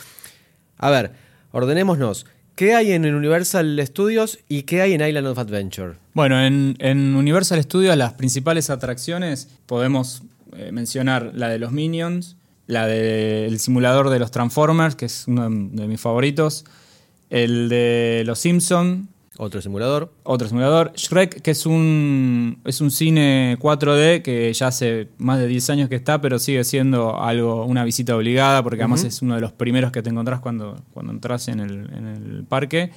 A 0.78 0.90
ver, 0.90 1.10
ordenémonos. 1.50 2.24
¿Qué 2.54 2.76
hay 2.76 2.92
en 2.92 3.12
Universal 3.12 3.82
Studios 3.84 4.38
y 4.48 4.62
qué 4.62 4.82
hay 4.82 4.92
en 4.92 5.04
Island 5.04 5.26
of 5.26 5.36
Adventure? 5.36 5.94
Bueno, 6.12 6.40
en, 6.40 7.16
Universal 7.16 7.60
Studios 7.64 7.96
las 7.96 8.12
principales 8.12 8.70
atracciones 8.70 9.48
podemos 9.66 10.22
eh, 10.56 10.70
mencionar 10.70 11.32
la 11.34 11.48
de 11.48 11.58
los 11.58 11.72
Minions, 11.72 12.36
la 12.68 12.86
del 12.86 13.58
simulador 13.58 14.10
de 14.10 14.20
los 14.20 14.30
Transformers, 14.30 14.94
que 14.94 15.06
es 15.06 15.24
uno 15.26 15.50
de 15.50 15.88
mis 15.88 16.00
favoritos, 16.00 16.64
el 17.34 17.68
de 17.68 18.22
los 18.24 18.38
Simpson, 18.38 19.08
Otro 19.38 19.60
simulador. 19.60 20.12
otro 20.22 20.46
simulador, 20.46 20.92
Shrek, 20.94 21.42
que 21.42 21.50
es 21.50 21.66
un, 21.66 22.60
es 22.64 22.80
un 22.80 22.92
cine 22.92 23.58
4D 23.60 24.22
que 24.22 24.52
ya 24.52 24.68
hace 24.68 25.08
más 25.18 25.40
de 25.40 25.48
10 25.48 25.70
años 25.70 25.88
que 25.88 25.96
está, 25.96 26.20
pero 26.20 26.38
sigue 26.38 26.62
siendo 26.62 27.20
algo 27.20 27.64
una 27.64 27.82
visita 27.82 28.16
obligada, 28.16 28.62
porque 28.62 28.82
además 28.82 29.02
es 29.02 29.20
uno 29.20 29.34
de 29.34 29.40
los 29.40 29.50
primeros 29.50 29.90
que 29.90 30.00
te 30.00 30.10
encontrás 30.10 30.38
cuando, 30.38 30.76
cuando 30.92 31.12
entras 31.12 31.48
en 31.48 31.58
el, 31.58 31.90
en 31.92 32.06
el 32.06 32.44
parque. 32.44 32.92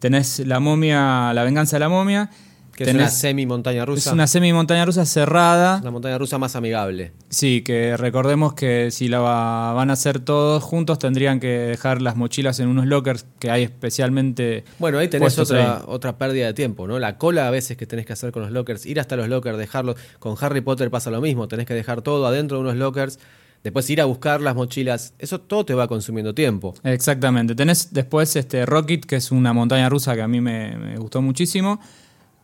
Tenés 0.00 0.40
la 0.40 0.58
momia, 0.58 1.32
la 1.32 1.44
venganza 1.44 1.76
de 1.76 1.80
la 1.80 1.88
momia. 1.88 2.30
Que 2.76 2.84
es 2.84 2.94
una 2.94 3.08
semi-montaña 3.08 3.82
es 3.82 3.88
rusa. 3.88 4.12
una 4.12 4.26
semi 4.26 4.52
montaña 4.52 4.84
rusa 4.84 5.04
cerrada. 5.06 5.80
La 5.82 5.90
montaña 5.90 6.18
rusa 6.18 6.36
más 6.38 6.54
amigable. 6.56 7.12
Sí, 7.30 7.62
que 7.62 7.96
recordemos 7.96 8.52
que 8.54 8.90
si 8.90 9.08
la 9.08 9.18
va- 9.20 9.72
van 9.72 9.90
a 9.90 9.94
hacer 9.94 10.20
todos 10.20 10.62
juntos 10.62 10.98
tendrían 10.98 11.40
que 11.40 11.48
dejar 11.48 12.02
las 12.02 12.16
mochilas 12.16 12.60
en 12.60 12.68
unos 12.68 12.86
lockers 12.86 13.24
que 13.38 13.50
hay 13.50 13.62
especialmente. 13.62 14.64
Bueno, 14.78 14.98
ahí 14.98 15.08
tenés 15.08 15.38
otra, 15.38 15.76
ahí. 15.78 15.82
otra 15.86 16.18
pérdida 16.18 16.46
de 16.46 16.54
tiempo, 16.54 16.86
¿no? 16.86 16.98
La 16.98 17.16
cola 17.18 17.48
a 17.48 17.50
veces 17.50 17.76
que 17.76 17.86
tenés 17.86 18.04
que 18.06 18.12
hacer 18.12 18.30
con 18.30 18.42
los 18.42 18.50
lockers, 18.52 18.84
ir 18.86 19.00
hasta 19.00 19.16
los 19.16 19.28
lockers, 19.28 19.56
dejarlos. 19.58 19.96
Con 20.18 20.36
Harry 20.40 20.60
Potter 20.60 20.90
pasa 20.90 21.10
lo 21.10 21.20
mismo, 21.20 21.48
tenés 21.48 21.66
que 21.66 21.74
dejar 21.74 22.02
todo 22.02 22.26
adentro 22.26 22.58
de 22.58 22.62
unos 22.64 22.76
lockers, 22.76 23.18
después 23.64 23.88
ir 23.90 24.00
a 24.00 24.04
buscar 24.04 24.40
las 24.42 24.54
mochilas. 24.54 25.14
Eso 25.18 25.40
todo 25.40 25.64
te 25.64 25.74
va 25.74 25.88
consumiendo 25.88 26.34
tiempo. 26.34 26.74
Exactamente. 26.84 27.54
Tenés 27.54 27.92
después 27.92 28.36
este 28.36 28.66
Rocket, 28.66 29.04
que 29.06 29.16
es 29.16 29.30
una 29.32 29.52
montaña 29.52 29.88
rusa 29.88 30.14
que 30.14 30.22
a 30.22 30.28
mí 30.28 30.40
me, 30.40 30.76
me 30.76 30.98
gustó 30.98 31.22
muchísimo. 31.22 31.80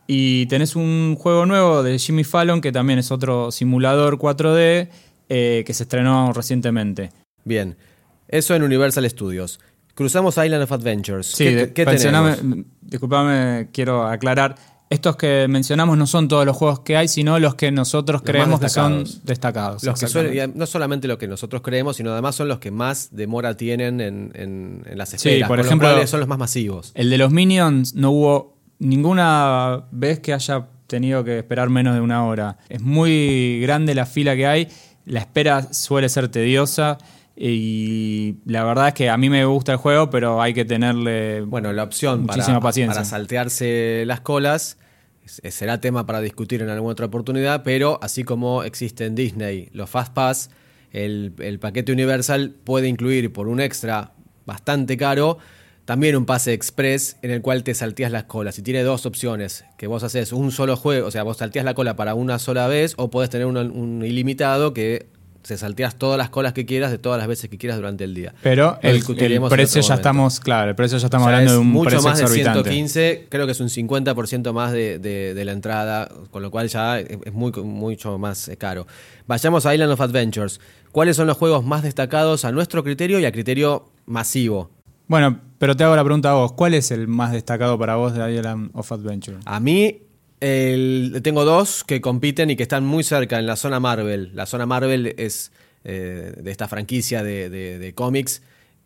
Y 0.07 0.45
tenés 0.47 0.75
un 0.75 1.15
juego 1.17 1.45
nuevo 1.45 1.81
de 1.83 1.97
Jimmy 1.97 2.23
Fallon, 2.23 2.59
que 2.61 2.71
también 2.71 2.99
es 2.99 3.11
otro 3.11 3.51
simulador 3.51 4.17
4D, 4.17 4.89
eh, 5.29 5.63
que 5.65 5.73
se 5.73 5.83
estrenó 5.83 6.33
recientemente. 6.33 7.11
Bien, 7.45 7.77
eso 8.27 8.53
en 8.55 8.63
Universal 8.63 9.09
Studios. 9.09 9.59
Cruzamos 9.95 10.37
Island 10.37 10.63
of 10.63 10.71
Adventures. 10.71 11.27
Sí, 11.27 11.45
¿Qué, 11.73 11.85
tenemos? 11.85 12.37
disculpame, 12.81 13.69
quiero 13.71 14.05
aclarar. 14.07 14.55
Estos 14.89 15.15
que 15.15 15.47
mencionamos 15.49 15.97
no 15.97 16.05
son 16.05 16.27
todos 16.27 16.45
los 16.45 16.55
juegos 16.55 16.81
que 16.81 16.95
hay, 16.97 17.07
sino 17.07 17.39
los 17.39 17.55
que 17.55 17.71
nosotros 17.71 18.21
Los 18.21 18.29
creemos 18.29 18.59
que 18.59 18.69
son 18.69 19.05
destacados. 19.23 19.83
Los 19.83 19.99
que 19.99 20.51
no 20.53 20.65
solamente 20.67 21.07
lo 21.07 21.17
que 21.17 21.27
nosotros 21.27 21.61
creemos, 21.63 21.97
sino 21.97 22.11
además 22.11 22.35
son 22.35 22.47
los 22.47 22.59
que 22.59 22.69
más 22.69 23.09
demora 23.11 23.55
tienen 23.57 24.01
en, 24.01 24.31
en- 24.35 24.83
en 24.85 24.97
las 24.97 25.13
esperas. 25.15 25.47
por 25.47 25.57
con 25.57 25.65
lo 25.65 25.69
ejemplo- 25.69 26.07
son 26.07 26.19
los 26.19 26.29
más 26.29 26.37
masivos. 26.37 26.91
El 26.93 27.09
de 27.09 27.17
los 27.17 27.31
Minions 27.31 27.95
no 27.95 28.11
hubo 28.11 28.52
ninguna 28.83 29.85
vez 29.91 30.19
que 30.19 30.33
haya 30.33 30.67
tenido 30.87 31.23
que 31.23 31.39
esperar 31.39 31.69
menos 31.69 31.95
de 31.95 32.01
una 32.01 32.25
hora. 32.25 32.57
Es 32.69 32.81
muy 32.81 33.59
grande 33.61 33.95
la 33.95 34.05
fila 34.05 34.35
que 34.35 34.45
hay, 34.45 34.67
la 35.05 35.19
espera 35.19 35.73
suele 35.73 36.09
ser 36.09 36.27
tediosa 36.29 36.97
y 37.35 38.35
la 38.45 38.63
verdad 38.63 38.89
es 38.89 38.93
que 38.93 39.09
a 39.09 39.17
mí 39.17 39.29
me 39.29 39.43
gusta 39.45 39.71
el 39.71 39.77
juego, 39.79 40.09
pero 40.09 40.41
hay 40.41 40.53
que 40.53 40.65
tenerle... 40.65 41.41
Bueno, 41.41 41.73
la 41.73 41.83
opción 41.83 42.27
para, 42.27 42.37
Muchísima 42.37 42.59
paciencia. 42.59 42.93
para 42.93 43.05
saltearse 43.05 44.03
las 44.05 44.21
colas 44.21 44.77
será 45.25 45.79
tema 45.79 46.05
para 46.05 46.19
discutir 46.19 46.61
en 46.61 46.69
alguna 46.69 46.91
otra 46.91 47.05
oportunidad, 47.05 47.63
pero 47.63 47.97
así 48.01 48.23
como 48.23 48.63
existe 48.63 49.05
en 49.05 49.15
Disney 49.15 49.69
los 49.71 49.89
Fast 49.89 50.13
Pass, 50.13 50.49
el, 50.91 51.33
el 51.39 51.59
paquete 51.59 51.91
Universal 51.91 52.53
puede 52.63 52.87
incluir 52.87 53.31
por 53.31 53.47
un 53.47 53.61
extra 53.61 54.11
bastante 54.45 54.97
caro 54.97 55.39
también 55.85 56.15
un 56.15 56.25
pase 56.25 56.53
express 56.53 57.17
en 57.21 57.31
el 57.31 57.41
cual 57.41 57.63
te 57.63 57.73
salteas 57.73 58.11
las 58.11 58.23
colas. 58.23 58.57
Y 58.59 58.61
tiene 58.61 58.83
dos 58.83 59.05
opciones, 59.05 59.65
que 59.77 59.87
vos 59.87 60.03
haces 60.03 60.31
un 60.31 60.51
solo 60.51 60.77
juego, 60.77 61.07
o 61.07 61.11
sea, 61.11 61.23
vos 61.23 61.37
salteas 61.37 61.65
la 61.65 61.73
cola 61.73 61.95
para 61.95 62.13
una 62.15 62.39
sola 62.39 62.67
vez 62.67 62.93
o 62.97 63.09
podés 63.09 63.29
tener 63.29 63.45
un, 63.47 63.57
un 63.57 64.05
ilimitado 64.05 64.73
que 64.73 65.07
se 65.43 65.57
salteas 65.57 65.95
todas 65.97 66.17
las 66.17 66.29
colas 66.29 66.53
que 66.53 66.65
quieras 66.65 66.89
de 66.89 66.97
todas 66.97 67.19
las 67.19 67.27
veces 67.27 67.49
que 67.49 67.57
quieras 67.57 67.75
durante 67.77 68.05
el 68.05 68.13
día. 68.13 68.33
Pero 68.41 68.79
el, 68.81 69.03
precio 69.49 69.81
ya 69.81 69.95
estamos, 69.95 70.39
claro, 70.39 70.69
el 70.69 70.75
precio 70.77 70.97
ya 70.97 71.07
estamos 71.07 71.25
O 71.27 71.29
sea, 71.29 71.37
hablando 71.39 71.51
es 71.51 71.57
de 71.57 71.61
un 71.61 71.67
mucho 71.67 71.89
precio 71.89 72.07
más 72.09 72.17
de 72.17 72.23
exorbitante. 72.23 72.59
115, 72.69 73.27
creo 73.29 73.45
que 73.45 73.51
es 73.51 73.59
un 73.59 73.67
50% 73.67 74.53
más 74.53 74.71
de, 74.71 74.99
de- 74.99 75.33
de 75.33 75.43
la 75.45 75.51
entrada, 75.51 76.07
con 76.31 76.43
lo 76.43 76.49
cual 76.49 76.69
ya 76.69 76.97
es 77.01 77.33
muy, 77.33 77.51
mucho 77.51 78.17
más 78.17 78.47
eh, 78.47 78.55
caro. 78.55 78.87
Vayamos 79.27 79.65
a 79.65 79.73
Island 79.73 79.91
of 79.91 79.99
Adventures. 79.99 80.61
¿Cuáles 80.93 81.17
son 81.17 81.27
los 81.27 81.35
juegos 81.35 81.65
más 81.65 81.83
destacados 81.83 82.45
a 82.45 82.53
nuestro 82.53 82.81
criterio 82.85 83.19
y 83.19 83.25
a 83.25 83.33
criterio 83.33 83.89
masivo? 84.05 84.71
Bueno, 85.07 85.41
pero 85.63 85.77
te 85.77 85.85
hago 85.85 85.95
la 85.95 86.03
pregunta 86.03 86.31
a 86.31 86.33
vos, 86.33 86.51
¿cuál 86.51 86.73
es 86.73 86.91
el 86.91 87.07
más 87.07 87.31
destacado 87.31 87.79
para 87.79 87.95
vos 87.95 88.13
de 88.13 88.33
Island 88.35 88.71
of 88.73 88.91
Adventure? 88.91 89.37
A 89.45 89.61
mí 89.61 90.01
el- 90.41 91.21
tengo 91.23 91.45
dos 91.45 91.85
que 91.85 92.01
compiten 92.01 92.49
y 92.49 92.57
que 92.57 92.63
están 92.63 92.83
muy 92.83 93.01
cerca 93.05 93.39
en 93.39 93.45
la 93.45 93.55
zona 93.55 93.79
Marvel. 93.79 94.31
La 94.33 94.45
zona 94.45 94.65
Marvel 94.65 95.13
es 95.17 95.53
eh, 95.85 96.33
de 96.37 96.51
esta 96.51 96.67
franquicia 96.67 97.23
de, 97.23 97.49
de- 97.49 97.93
cómics. 97.93 98.41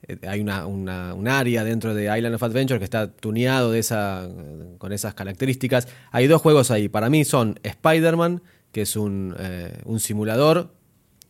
Eh, 0.08 0.18
hay 0.28 0.40
una, 0.40 0.68
una- 0.68 1.16
un 1.16 1.28
área 1.28 1.64
dentro 1.64 1.96
de 1.96 2.16
Island 2.16 2.36
of 2.36 2.44
Adventure 2.44 2.78
que 2.78 2.86
está 2.86 3.12
tuneado 3.12 3.72
de 3.72 3.80
esa, 3.80 4.30
con 4.78 4.94
esas 4.94 5.16
características. 5.16 5.88
Hay 6.12 6.28
dos 6.28 6.44
juegos 6.44 6.70
ahí. 6.70 6.90
Para 6.90 7.10
mí 7.10 7.26
son 7.26 7.60
Spider-Man, 7.64 8.44
que 8.72 8.84
es 8.84 8.96
un, 8.96 9.34
eh, 9.40 9.80
un 9.86 10.00
simulador 10.00 10.76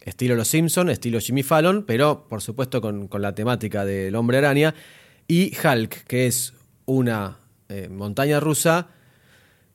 estilo 0.04 0.36
Los 0.36 0.50
Simpson, 0.50 0.89
estilo 0.89 1.22
Jimmy 1.22 1.44
Fallon, 1.44 1.86
pero 1.88 2.27
por 2.27 2.42
supuesto 2.42 2.82
con, 2.82 3.08
con 3.08 3.22
la 3.22 3.34
temática 3.34 3.86
del 3.86 4.13
hombre 4.16 4.39
araña. 4.39 4.75
Y 5.28 5.54
Hulk, 5.58 6.06
que 6.06 6.28
es 6.28 6.54
una 6.86 7.38
eh, 7.70 7.90
montaña 7.90 8.40
rusa 8.40 8.88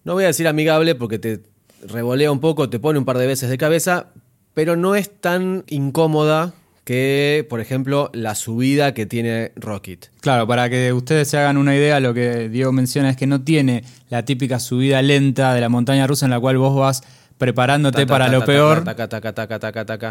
no 0.04 0.14
voy 0.14 0.24
a 0.24 0.28
decir 0.28 0.48
amigable 0.48 0.94
porque 0.94 1.18
te 1.18 1.40
revolea 1.86 2.32
un 2.32 2.40
poco, 2.40 2.68
te 2.68 2.78
pone 2.78 2.98
un 2.98 3.04
par 3.04 3.18
de 3.18 3.26
veces 3.26 3.50
de 3.50 3.58
cabeza, 3.58 4.06
pero 4.54 4.76
no 4.76 4.94
es 4.94 5.10
tan 5.20 5.64
incómoda 5.68 6.54
que, 6.84 7.46
por 7.48 7.60
ejemplo, 7.60 8.10
la 8.12 8.34
subida 8.34 8.94
que 8.94 9.06
tiene 9.06 9.52
Rocket. 9.54 10.10
Claro, 10.20 10.48
para 10.48 10.68
que 10.68 10.92
ustedes 10.92 11.28
se 11.28 11.38
hagan 11.38 11.56
una 11.56 11.76
idea, 11.76 12.00
lo 12.00 12.12
que 12.12 12.48
Diego 12.48 12.72
menciona 12.72 13.10
es 13.10 13.16
que 13.16 13.28
no 13.28 13.42
tiene 13.42 13.84
la 14.10 14.24
típica 14.24 14.58
subida 14.58 15.00
lenta 15.02 15.54
de 15.54 15.60
la 15.60 15.68
montaña 15.68 16.06
rusa 16.08 16.26
en 16.26 16.30
la 16.30 16.40
cual 16.40 16.58
vos 16.58 16.76
vas 16.76 17.02
preparándote 17.38 18.06
para 18.06 18.28
lo 18.28 18.44
peor 18.44 18.84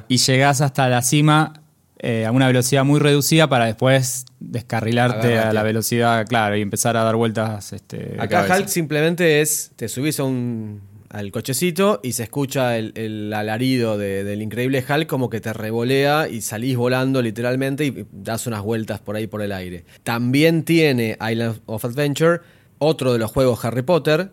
y 0.08 0.18
llegás 0.18 0.62
hasta 0.62 0.90
la 0.90 1.02
cima 1.02 1.54
eh, 2.04 2.26
a 2.26 2.32
una 2.32 2.48
velocidad 2.48 2.84
muy 2.84 3.00
reducida 3.00 3.48
para 3.48 3.66
después 3.66 4.26
descarrilarte 4.40 5.38
a 5.38 5.54
la 5.54 5.64
velocidad, 5.64 6.26
claro, 6.28 6.58
y 6.58 6.62
empezar 6.62 6.98
a 6.98 7.04
dar 7.04 7.16
vueltas. 7.16 7.74
Este, 7.74 8.16
Acá. 8.20 8.48
Hulk 8.50 8.68
simplemente 8.68 9.42
es, 9.42 9.72
te 9.76 9.88
subís 9.88 10.20
a 10.20 10.24
un, 10.24 10.82
al 11.10 11.32
cochecito 11.32 12.00
y 12.04 12.14
se 12.14 12.24
escucha 12.24 12.78
el, 12.78 12.92
el 12.96 13.32
alarido 13.34 13.98
de- 13.98 14.24
del 14.24 14.42
increíble 14.42 14.84
Hulk 14.88 15.08
como 15.08 15.30
que 15.30 15.42
te 15.42 15.54
revolea 15.54 16.28
y 16.28 16.42
salís 16.42 16.76
volando 16.78 17.22
literalmente 17.22 17.86
y 17.86 18.06
das 18.12 18.48
unas 18.48 18.62
vueltas 18.62 19.00
por 19.00 19.16
ahí 19.16 19.28
por 19.28 19.42
el 19.42 19.52
aire. 19.52 19.86
También 20.04 20.64
tiene 20.64 21.18
Island 21.22 21.60
of 21.68 21.86
Adventure, 21.86 22.40
otro 22.80 23.14
de 23.14 23.20
los 23.20 23.32
juegos 23.32 23.64
Harry 23.64 23.84
Potter. 23.84 24.32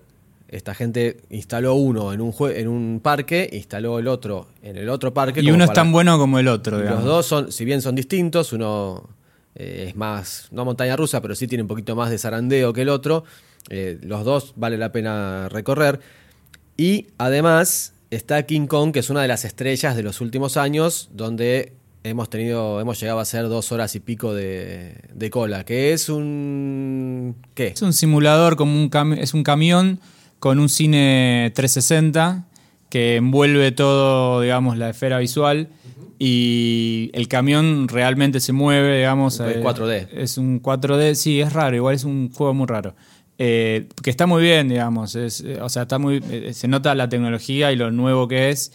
Esta 0.48 0.74
gente 0.74 1.18
instaló 1.30 1.74
uno 1.74 2.12
en 2.12 2.20
un, 2.22 2.32
jue- 2.32 2.56
en 2.56 2.68
un 2.68 3.00
parque, 3.02 3.48
instaló 3.52 3.98
el 3.98 4.08
otro 4.08 4.48
en 4.62 4.76
el 4.76 4.88
otro 4.88 5.12
parque. 5.12 5.40
Y 5.40 5.50
uno 5.50 5.64
es 5.64 5.72
tan 5.74 5.92
bueno 5.92 6.18
como 6.18 6.38
el 6.38 6.48
otro, 6.48 6.78
los 6.78 7.04
dos 7.04 7.26
son, 7.26 7.52
si 7.52 7.64
bien 7.66 7.82
son 7.82 7.94
distintos, 7.94 8.52
uno 8.54 9.08
eh, 9.54 9.86
es 9.88 9.96
más, 9.96 10.48
no 10.50 10.64
montaña 10.64 10.96
rusa, 10.96 11.20
pero 11.20 11.34
sí 11.34 11.46
tiene 11.46 11.62
un 11.62 11.68
poquito 11.68 11.94
más 11.94 12.08
de 12.10 12.18
zarandeo 12.18 12.72
que 12.72 12.82
el 12.82 12.88
otro. 12.88 13.24
Eh, 13.68 13.98
los 14.02 14.24
dos 14.24 14.54
vale 14.56 14.78
la 14.78 14.90
pena 14.92 15.48
recorrer. 15.50 16.00
Y 16.78 17.08
además 17.18 17.92
está 18.10 18.42
King 18.44 18.66
Kong, 18.68 18.92
que 18.92 19.00
es 19.00 19.10
una 19.10 19.20
de 19.20 19.28
las 19.28 19.44
estrellas 19.44 19.96
de 19.96 20.02
los 20.02 20.22
últimos 20.22 20.56
años, 20.56 21.10
donde 21.12 21.74
hemos 22.04 22.30
tenido, 22.30 22.80
hemos 22.80 22.98
llegado 23.00 23.18
a 23.18 23.22
hacer 23.22 23.48
dos 23.48 23.70
horas 23.72 23.94
y 23.96 24.00
pico 24.00 24.32
de, 24.32 24.94
de 25.12 25.28
cola, 25.30 25.64
que 25.64 25.92
es 25.92 26.08
un 26.08 27.34
¿qué? 27.54 27.66
Es 27.66 27.82
un 27.82 27.92
simulador, 27.92 28.56
como 28.56 28.72
un 28.82 28.90
es 29.18 29.34
un 29.34 29.42
camión 29.42 30.00
con 30.38 30.58
un 30.58 30.68
cine 30.68 31.52
360 31.54 32.46
que 32.90 33.16
envuelve 33.16 33.72
todo, 33.72 34.40
digamos, 34.40 34.78
la 34.78 34.90
esfera 34.90 35.18
visual 35.18 35.68
y 36.18 37.10
el 37.12 37.28
camión 37.28 37.86
realmente 37.88 38.40
se 38.40 38.52
mueve, 38.52 38.98
digamos. 38.98 39.40
Es 39.40 39.56
eh, 39.56 39.62
4D. 39.62 40.08
Es 40.12 40.38
un 40.38 40.62
4D, 40.62 41.14
sí, 41.14 41.40
es 41.40 41.52
raro, 41.52 41.76
igual 41.76 41.94
es 41.94 42.04
un 42.04 42.30
juego 42.32 42.54
muy 42.54 42.66
raro. 42.66 42.94
Eh, 43.40 43.86
que 44.02 44.10
está 44.10 44.26
muy 44.26 44.42
bien, 44.42 44.68
digamos, 44.68 45.14
es, 45.14 45.42
eh, 45.42 45.60
o 45.60 45.68
sea, 45.68 45.82
está 45.82 46.00
muy, 46.00 46.20
se 46.52 46.66
nota 46.66 46.92
la 46.96 47.08
tecnología 47.08 47.70
y 47.70 47.76
lo 47.76 47.92
nuevo 47.92 48.26
que 48.26 48.50
es, 48.50 48.72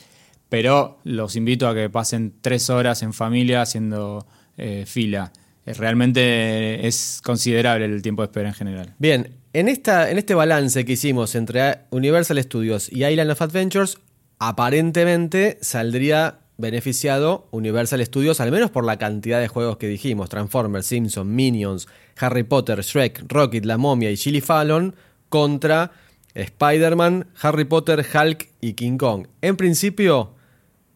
pero 0.48 1.00
los 1.04 1.36
invito 1.36 1.68
a 1.68 1.76
que 1.76 1.90
pasen 1.90 2.34
tres 2.40 2.70
horas 2.70 3.04
en 3.04 3.12
familia 3.12 3.62
haciendo 3.62 4.26
eh, 4.58 4.86
fila. 4.88 5.34
Realmente 5.66 6.88
es 6.88 7.22
considerable 7.24 7.86
el 7.86 8.02
tiempo 8.02 8.22
de 8.22 8.28
espera 8.28 8.50
en 8.50 8.56
general. 8.56 8.96
Bien, 9.00 9.36
en, 9.54 9.70
esta, 9.70 10.10
en 10.10 10.18
este 10.18 10.34
balance 10.34 10.84
que 10.84 10.94
hicimos 10.94 11.36
entre 11.36 11.80
Universal 11.92 12.42
Studios 12.42 12.92
y 12.92 13.06
Island 13.06 13.32
of 13.32 13.42
Adventures, 13.42 13.98
aparentemente 14.40 15.58
saldría 15.62 16.40
beneficiado 16.58 17.48
Universal 17.52 18.04
Studios, 18.06 18.40
al 18.40 18.52
menos 18.52 18.72
por 18.72 18.84
la 18.84 18.98
cantidad 18.98 19.40
de 19.40 19.48
juegos 19.48 19.78
que 19.78 19.88
dijimos: 19.88 20.30
Transformers, 20.30 20.88
Simpsons, 20.88 21.30
Minions, 21.30 21.88
Harry 22.18 22.44
Potter, 22.44 22.82
Shrek, 22.82 23.26
Rocket, 23.28 23.66
La 23.66 23.78
Momia 23.78 24.12
y 24.12 24.18
Chili 24.18 24.42
Fallon, 24.42 24.96
contra 25.30 25.92
Spider-Man, 26.34 27.28
Harry 27.42 27.66
Potter, 27.66 28.04
Hulk 28.04 28.50
y 28.60 28.74
King 28.74 28.98
Kong. 28.98 29.28
En 29.42 29.56
principio, 29.56 30.36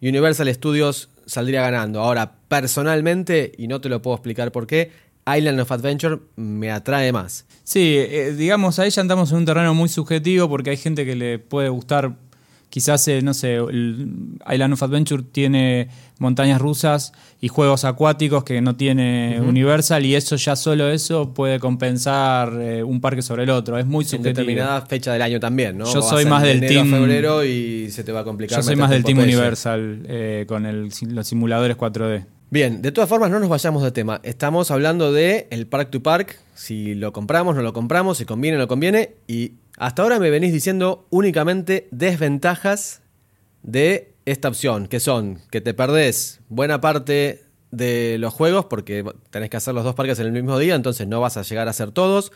Universal 0.02 0.54
Studios 0.54 1.10
saldría 1.26 1.62
ganando. 1.62 2.02
Ahora, 2.02 2.34
personalmente, 2.48 3.52
y 3.58 3.68
no 3.68 3.82
te 3.82 3.90
lo 3.90 4.02
puedo 4.02 4.16
explicar 4.16 4.52
por 4.52 4.66
qué, 4.66 4.92
Island 5.28 5.60
of 5.60 5.72
Adventure 5.72 6.20
me 6.36 6.72
atrae 6.72 7.12
más. 7.12 7.46
Sí, 7.64 7.96
eh, 7.98 8.34
digamos, 8.38 8.80
ahí 8.80 8.90
ya 8.90 9.02
andamos 9.02 9.32
en 9.32 9.38
un 9.40 9.46
terreno 9.46 9.74
muy 9.74 9.90
subjetivo 9.90 10.48
porque 10.48 10.70
hay 10.70 10.78
gente 10.78 11.06
que 11.06 11.16
le 11.16 11.38
puede 11.40 11.70
gustar 11.70 12.16
quizás, 12.70 13.08
eh, 13.08 13.22
no 13.22 13.34
sé, 13.34 13.56
el 13.56 14.38
Island 14.52 14.74
of 14.74 14.84
Adventure 14.84 15.24
tiene 15.24 15.88
montañas 16.20 16.60
rusas 16.60 17.14
y 17.40 17.48
juegos 17.48 17.86
acuáticos 17.86 18.44
que 18.44 18.60
no 18.62 18.76
tiene 18.76 19.40
Universal 19.42 20.06
y 20.06 20.16
eso 20.16 20.36
ya 20.36 20.56
solo 20.56 20.90
eso 20.90 21.34
puede 21.34 21.60
compensar 21.60 22.52
eh, 22.60 22.84
un 22.84 23.00
parque 23.02 23.22
sobre 23.22 23.44
el 23.44 23.50
otro. 23.52 23.78
Es 23.78 23.86
muy 23.86 24.04
En 24.04 24.10
subjetivo. 24.10 24.30
determinada 24.42 24.82
fecha 24.86 25.14
del 25.14 25.22
año 25.22 25.40
también, 25.40 25.78
¿no? 25.78 25.86
Yo 25.92 26.02
soy 26.02 26.24
en 26.24 26.30
más 26.30 26.44
del 26.44 26.58
enero 26.58 26.80
a 26.82 26.84
team- 26.84 26.92
febrero 26.92 27.46
y 27.46 27.90
se 27.92 28.04
te 28.04 28.12
va 28.12 28.20
a 28.22 28.24
complicar. 28.24 28.60
Yo 28.60 28.64
soy 28.64 28.76
más 28.76 28.90
del 28.90 29.00
en 29.00 29.04
Team 29.06 29.18
Popeye. 29.18 29.36
Universal 29.36 30.04
eh, 30.08 30.46
con 30.48 30.66
el- 30.66 30.90
los 31.10 31.28
simuladores 31.28 31.78
4D. 31.78 32.26
Bien, 32.50 32.82
de 32.82 32.94
todas 32.94 33.10
formas 33.10 33.30
no 33.30 33.40
nos 33.40 33.50
vayamos 33.50 33.84
de 33.84 33.92
tema. 33.92 34.22
Estamos 34.24 34.72
hablando 34.72 35.12
de 35.12 35.48
el 35.52 35.68
Park 35.68 35.92
to 35.92 36.02
Park, 36.02 36.40
si 36.56 36.96
lo 36.96 37.12
compramos, 37.12 37.58
no 37.58 37.62
lo 37.62 37.74
compramos, 37.74 38.20
si 38.20 38.26
conviene, 38.26 38.58
no 38.58 38.70
conviene. 38.70 39.16
Y 39.28 39.56
hasta 39.78 40.02
ahora 40.02 40.18
me 40.18 40.30
venís 40.30 40.54
diciendo 40.54 41.06
únicamente 41.10 41.90
desventajas 41.92 43.02
de 43.64 44.14
esta 44.24 44.48
opción, 44.48 44.88
que 44.88 45.02
son 45.02 45.42
que 45.52 45.60
te 45.60 45.74
perdés 45.74 46.40
buena 46.48 46.80
parte 46.80 47.44
de 47.72 48.16
los 48.18 48.34
juegos 48.34 48.64
porque 48.64 49.04
tenés 49.30 49.50
que 49.50 49.58
hacer 49.58 49.74
los 49.74 49.84
dos 49.84 49.96
parques 49.96 50.18
en 50.20 50.28
el 50.28 50.32
mismo 50.32 50.58
día, 50.58 50.76
entonces 50.76 51.06
no 51.06 51.20
vas 51.20 51.36
a 51.36 51.42
llegar 51.42 51.68
a 51.68 51.72
hacer 51.72 51.92
todos. 51.92 52.32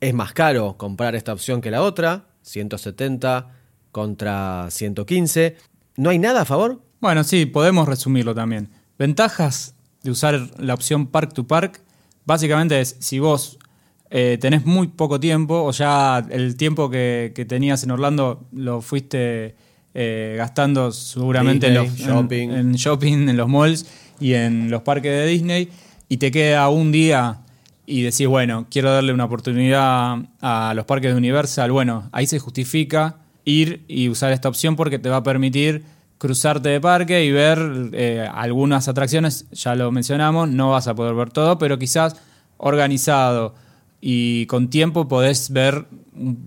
Es 0.00 0.14
más 0.14 0.32
caro 0.32 0.78
comprar 0.78 1.14
esta 1.14 1.34
opción 1.34 1.60
que 1.60 1.70
la 1.70 1.82
otra, 1.82 2.28
170 2.40 3.50
contra 3.92 4.68
115. 4.70 5.56
¿No 5.96 6.08
hay 6.08 6.18
nada 6.18 6.40
a 6.40 6.44
favor? 6.46 6.80
Bueno, 7.00 7.24
sí, 7.24 7.44
podemos 7.44 7.86
resumirlo 7.86 8.34
también. 8.34 8.70
Ventajas 8.98 9.74
de 10.02 10.10
usar 10.10 10.50
la 10.58 10.74
opción 10.74 11.06
Park 11.06 11.32
to 11.34 11.46
Park, 11.46 11.80
básicamente 12.26 12.80
es 12.80 12.96
si 13.00 13.18
vos 13.18 13.58
eh, 14.10 14.38
tenés 14.40 14.64
muy 14.66 14.88
poco 14.88 15.18
tiempo 15.18 15.62
o 15.64 15.72
ya 15.72 16.24
el 16.30 16.56
tiempo 16.56 16.90
que, 16.90 17.32
que 17.34 17.44
tenías 17.44 17.82
en 17.82 17.90
Orlando 17.90 18.46
lo 18.52 18.80
fuiste 18.82 19.56
eh, 19.94 20.34
gastando 20.36 20.92
seguramente 20.92 21.68
en, 21.68 21.74
los, 21.74 21.88
en- 22.00 22.06
shopping. 22.06 22.50
en 22.50 22.72
shopping, 22.74 23.28
en 23.28 23.36
los 23.36 23.48
malls 23.48 23.86
y 24.20 24.34
en 24.34 24.70
los 24.70 24.82
parques 24.82 25.10
de 25.10 25.26
Disney 25.26 25.68
y 26.08 26.18
te 26.18 26.30
queda 26.30 26.68
un 26.68 26.92
día 26.92 27.40
y 27.86 28.02
decís, 28.02 28.26
bueno, 28.26 28.66
quiero 28.70 28.92
darle 28.92 29.12
una 29.12 29.24
oportunidad 29.24 30.16
a 30.40 30.72
los 30.74 30.84
parques 30.86 31.10
de 31.10 31.16
Universal, 31.18 31.70
bueno, 31.72 32.08
ahí 32.12 32.26
se 32.26 32.38
justifica 32.38 33.16
ir 33.44 33.84
y 33.88 34.08
usar 34.08 34.32
esta 34.32 34.48
opción 34.48 34.74
porque 34.76 34.98
te 34.98 35.08
va 35.08 35.16
a 35.16 35.22
permitir 35.22 35.84
cruzarte 36.18 36.68
de 36.68 36.80
parque 36.80 37.24
y 37.24 37.32
ver 37.32 37.90
eh, 37.92 38.28
algunas 38.32 38.88
atracciones, 38.88 39.46
ya 39.52 39.74
lo 39.74 39.90
mencionamos, 39.90 40.48
no 40.48 40.70
vas 40.70 40.88
a 40.88 40.94
poder 40.94 41.14
ver 41.14 41.30
todo, 41.30 41.58
pero 41.58 41.78
quizás 41.78 42.16
organizado 42.56 43.54
y 44.00 44.46
con 44.46 44.68
tiempo 44.68 45.08
podés 45.08 45.50
ver 45.50 45.86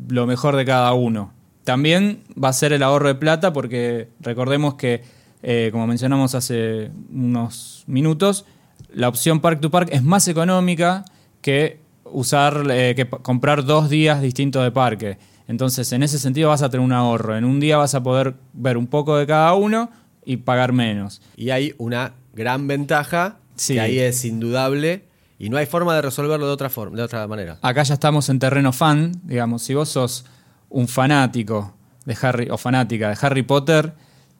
lo 0.10 0.28
mejor 0.28 0.56
de 0.56 0.66
cada 0.66 0.94
uno. 0.94 1.34
También 1.64 2.24
va 2.42 2.50
a 2.50 2.54
ser 2.54 2.72
el 2.72 2.82
ahorro 2.82 3.08
de 3.08 3.16
plata 3.16 3.52
porque 3.52 4.10
recordemos 4.20 4.76
que, 4.76 5.04
eh, 5.44 5.70
como 5.72 5.86
mencionamos 5.86 6.34
hace 6.34 6.92
unos 7.12 7.84
minutos, 7.88 8.46
la 8.94 9.10
opción 9.10 9.42
Park 9.42 9.60
to 9.60 9.70
Park 9.70 9.90
es 9.92 10.04
más 10.04 10.28
económica 10.28 11.04
que 11.42 11.80
usar, 12.06 12.66
eh, 12.70 12.94
que 12.96 13.10
comprar 13.10 13.66
dos 13.66 13.90
días 13.90 14.22
distintos 14.22 14.64
de 14.64 14.72
parque. 14.72 15.18
Entonces, 15.48 15.92
en 15.94 16.04
ese 16.04 16.20
sentido 16.20 16.50
vas 16.50 16.62
a 16.62 16.70
tener 16.70 16.84
un 16.86 16.92
ahorro. 16.94 17.38
En 17.38 17.46
un 17.46 17.60
día 17.60 17.78
vas 17.78 17.96
a 17.96 18.04
poder 18.04 18.36
ver 18.54 18.78
un 18.78 18.88
poco 18.88 19.18
de 19.18 19.26
cada 19.26 19.54
uno 19.54 19.90
y 20.26 20.38
pagar 20.38 20.74
menos. 20.74 21.22
Y 21.38 21.50
hay 21.52 21.74
una 21.78 22.14
gran 22.34 22.68
ventaja, 22.68 23.38
Sí. 23.56 23.74
que 23.76 23.80
ahí 23.82 23.98
es 24.00 24.24
indudable, 24.26 25.06
y 25.40 25.50
no 25.50 25.58
hay 25.58 25.66
forma 25.66 25.96
de 25.96 26.02
resolverlo 26.02 26.46
de 26.48 26.52
otra, 26.54 26.70
forma, 26.70 26.98
de 26.98 27.04
otra 27.04 27.26
manera. 27.28 27.58
Acá 27.62 27.84
ya 27.84 27.94
estamos 27.94 28.30
en 28.30 28.40
terreno 28.40 28.72
fan, 28.74 29.14
digamos, 29.24 29.64
si 29.64 29.74
vos 29.74 29.90
sos 29.90 30.26
un 30.70 30.88
fanático 30.88 31.74
de 32.06 32.18
Harry 32.22 32.50
o 32.50 32.58
fanática 32.58 33.10
de 33.10 33.18
Harry 33.22 33.44
Potter, 33.44 33.94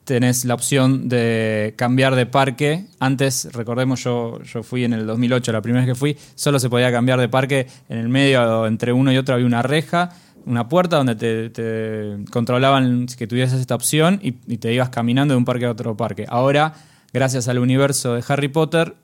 tenés 0.04 0.44
la 0.44 0.54
opción 0.54 1.08
de 1.08 1.74
cambiar 1.76 2.14
de 2.14 2.24
parque. 2.26 2.86
Antes, 2.98 3.48
recordemos, 3.52 4.02
yo, 4.02 4.42
yo 4.42 4.62
fui 4.62 4.84
en 4.84 4.92
el 4.94 5.06
2008, 5.06 5.52
la 5.52 5.60
primera 5.60 5.84
vez 5.84 5.94
que 5.94 5.98
fui, 5.98 6.16
solo 6.34 6.58
se 6.58 6.70
podía 6.70 6.90
cambiar 6.90 7.20
de 7.20 7.28
parque 7.28 7.66
en 7.88 7.98
el 7.98 8.08
medio, 8.08 8.66
entre 8.66 8.92
uno 8.92 9.12
y 9.12 9.18
otro 9.18 9.34
había 9.34 9.46
una 9.46 9.62
reja, 9.62 10.10
una 10.48 10.68
puerta 10.68 10.96
donde 10.96 11.14
te, 11.14 11.50
te 11.50 12.16
controlaban 12.30 13.06
que 13.06 13.26
tuvieses 13.26 13.60
esta 13.60 13.74
opción 13.74 14.18
y, 14.22 14.34
y 14.46 14.58
te 14.58 14.72
ibas 14.72 14.88
caminando 14.88 15.34
de 15.34 15.38
un 15.38 15.44
parque 15.44 15.66
a 15.66 15.70
otro 15.70 15.96
parque. 15.96 16.24
Ahora, 16.28 16.74
gracias 17.12 17.48
al 17.48 17.58
universo 17.58 18.14
de 18.14 18.24
Harry 18.28 18.48
Potter, 18.48 18.94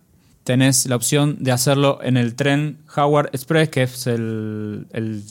tenés 0.42 0.86
la 0.86 0.96
opción 0.96 1.36
de 1.40 1.52
hacerlo 1.52 2.00
en 2.02 2.16
el 2.16 2.34
tren 2.34 2.78
Howard 2.96 3.28
Express, 3.32 3.68
que 3.68 3.82
es 3.84 4.06
el, 4.06 4.86
el 4.92 5.22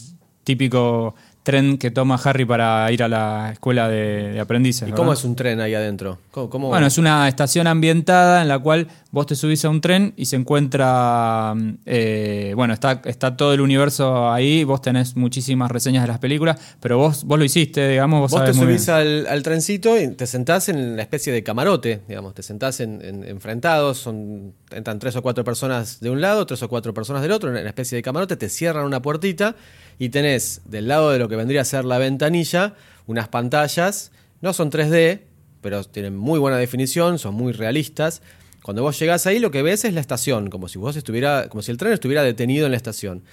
típico 0.43 1.15
tren 1.43 1.77
que 1.77 1.91
toma 1.91 2.19
Harry 2.23 2.45
para 2.45 2.89
ir 2.91 3.03
a 3.03 3.07
la 3.09 3.51
escuela 3.51 3.89
de, 3.89 4.31
de 4.31 4.39
aprendices. 4.39 4.83
¿Y 4.83 4.85
¿verdad? 4.91 4.97
cómo 4.97 5.13
es 5.13 5.23
un 5.25 5.35
tren 5.35 5.59
ahí 5.59 5.73
adentro? 5.73 6.17
¿Cómo, 6.31 6.49
cómo- 6.49 6.69
Bueno, 6.69 6.87
es 6.87 6.97
una 6.97 7.27
estación 7.27 7.67
ambientada 7.67 8.41
en 8.41 8.47
la 8.47 8.59
cual 8.59 8.87
vos 9.13 9.27
te 9.27 9.35
subís 9.35 9.63
a 9.63 9.69
un 9.69 9.79
tren 9.79 10.13
y 10.17 10.25
se 10.25 10.35
encuentra. 10.35 11.53
eh, 11.85 12.53
bueno, 12.55 12.73
está, 12.73 12.99
está 13.05 13.37
todo 13.37 13.53
el 13.53 13.61
universo 13.61 14.31
ahí. 14.31 14.63
Vos 14.63 14.81
tenés 14.81 15.15
muchísimas 15.15 15.69
reseñas 15.71 16.03
de 16.03 16.07
las 16.07 16.17
películas, 16.19 16.59
pero 16.79 16.97
vos, 16.97 17.23
vos 17.23 17.37
lo 17.37 17.45
hiciste, 17.45 17.87
digamos. 17.87 18.21
Vos, 18.21 18.31
Vos 18.31 18.43
te 18.43 18.53
muy 18.57 18.65
subís 18.65 18.85
bien. 18.87 18.97
al, 18.97 19.27
al 19.27 19.43
trencito 19.43 19.99
y 20.01 20.09
te 20.09 20.25
sentás 20.25 20.67
en 20.69 20.77
una 20.93 21.01
especie 21.03 21.31
de 21.31 21.43
camarote, 21.43 22.01
digamos, 22.07 22.33
te 22.33 22.41
sentás 22.43 22.79
en, 22.79 23.01
en- 23.05 23.23
enfrentados, 23.23 23.99
son, 23.99 24.53
entran 24.71 24.97
tres 24.97 25.15
o 25.15 25.21
cuatro 25.21 25.43
personas 25.43 25.99
de 25.99 26.09
un 26.09 26.19
lado, 26.19 26.45
tres 26.47 26.63
o 26.63 26.67
cuatro 26.67 26.93
personas 26.93 27.21
del 27.21 27.31
otro, 27.31 27.49
en 27.49 27.55
una 27.57 27.69
especie 27.69 27.95
de 27.95 28.01
camarote, 28.01 28.35
te 28.35 28.49
cierran 28.49 28.83
una 28.85 29.01
puertita 29.01 29.55
y 29.99 30.09
tenés 30.09 30.61
del 30.65 30.87
lado 30.87 31.11
de 31.11 31.19
lo 31.19 31.29
que 31.29 31.35
vendría 31.35 31.61
a 31.61 31.65
ser 31.65 31.85
la 31.85 31.99
ventanilla 31.99 32.73
unas 33.05 33.27
pantallas, 33.27 34.11
no 34.41 34.53
son 34.53 34.71
3D, 34.71 35.19
pero 35.61 35.83
tienen 35.83 36.17
muy 36.17 36.39
buena 36.39 36.57
definición, 36.57 37.19
son 37.19 37.35
muy 37.35 37.53
realistas. 37.53 38.21
Cuando 38.63 38.81
vos 38.81 38.97
llegás 38.97 39.27
ahí 39.27 39.39
lo 39.39 39.51
que 39.51 39.61
ves 39.61 39.83
es 39.83 39.93
la 39.93 39.99
estación, 39.99 40.49
como 40.49 40.69
si 40.69 40.79
vos 40.79 40.95
estuviera, 40.95 41.49
como 41.49 41.61
si 41.61 41.69
el 41.69 41.77
tren 41.77 41.91
estuviera 41.91 42.23
detenido 42.23 42.65
en 42.65 42.71
la 42.71 42.77
estación. 42.77 43.23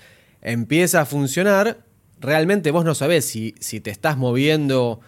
Empieza 0.43 1.03
a 1.03 1.07
funcionar, 1.07 1.85
realmente 2.19 2.73
vos 2.73 2.85
no 2.85 2.97
sabés 2.97 3.27
si, 3.27 3.55
si 3.61 3.79
te 3.79 3.90
estás 3.90 4.19
moviendo 4.19 5.01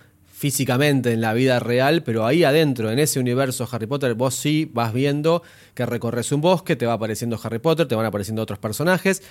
físicamente 0.43 1.13
en 1.13 1.21
la 1.21 1.35
vida 1.35 1.59
real, 1.59 2.05
pero 2.05 2.25
ahí 2.25 2.45
adentro, 2.45 2.91
en 2.91 3.01
ese 3.01 3.19
universo 3.19 3.69
Harry 3.71 3.87
Potter, 3.87 4.15
vos 4.15 4.37
sí 4.37 4.71
vas 4.73 4.93
viendo 4.93 5.43
que 5.75 5.87
recorres 5.87 6.31
un 6.31 6.41
bosque, 6.41 6.77
te 6.77 6.87
va 6.87 6.95
apareciendo 6.95 7.39
Harry 7.43 7.59
Potter, 7.59 7.89
te 7.89 7.97
van 7.97 8.07
apareciendo 8.07 8.43
otros 8.43 8.61
personajes, 8.61 9.23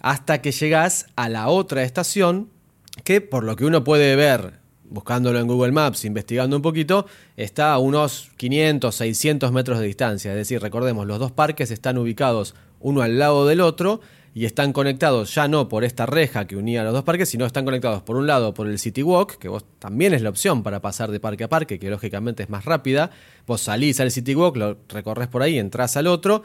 hasta 0.00 0.42
que 0.42 0.52
llegás 0.52 1.06
a 1.16 1.28
la 1.28 1.48
otra 1.48 1.82
estación, 1.82 2.50
que 3.02 3.20
por 3.20 3.42
lo 3.42 3.56
que 3.56 3.64
uno 3.64 3.82
puede 3.82 4.14
ver, 4.14 4.60
buscándolo 4.90 5.38
en 5.38 5.46
Google 5.46 5.72
Maps, 5.72 6.04
investigando 6.04 6.56
un 6.56 6.62
poquito, 6.62 7.06
está 7.36 7.72
a 7.72 7.78
unos 7.78 8.30
500, 8.36 8.94
600 8.94 9.52
metros 9.52 9.78
de 9.78 9.86
distancia. 9.86 10.32
Es 10.32 10.36
decir, 10.36 10.60
recordemos, 10.60 11.06
los 11.06 11.18
dos 11.18 11.32
parques 11.32 11.70
están 11.70 11.98
ubicados 11.98 12.54
uno 12.80 13.02
al 13.02 13.18
lado 13.18 13.46
del 13.46 13.60
otro 13.60 14.00
y 14.36 14.44
están 14.44 14.74
conectados 14.74 15.34
ya 15.34 15.48
no 15.48 15.66
por 15.66 15.82
esta 15.82 16.04
reja 16.04 16.46
que 16.46 16.56
unía 16.56 16.84
los 16.84 16.92
dos 16.92 17.04
parques, 17.04 17.30
sino 17.30 17.46
están 17.46 17.64
conectados 17.64 18.02
por 18.02 18.16
un 18.16 18.26
lado 18.26 18.52
por 18.52 18.68
el 18.68 18.78
City 18.78 19.02
Walk, 19.02 19.38
que 19.38 19.48
vos 19.48 19.64
también 19.78 20.12
es 20.12 20.20
la 20.20 20.28
opción 20.28 20.62
para 20.62 20.82
pasar 20.82 21.10
de 21.10 21.20
parque 21.20 21.44
a 21.44 21.48
parque, 21.48 21.78
que 21.78 21.88
lógicamente 21.88 22.42
es 22.42 22.50
más 22.50 22.66
rápida. 22.66 23.10
Vos 23.46 23.62
salís 23.62 23.98
al 23.98 24.10
City 24.10 24.34
Walk, 24.34 24.56
lo 24.56 24.76
recorres 24.90 25.28
por 25.28 25.42
ahí, 25.42 25.58
entras 25.58 25.96
al 25.96 26.06
otro. 26.06 26.42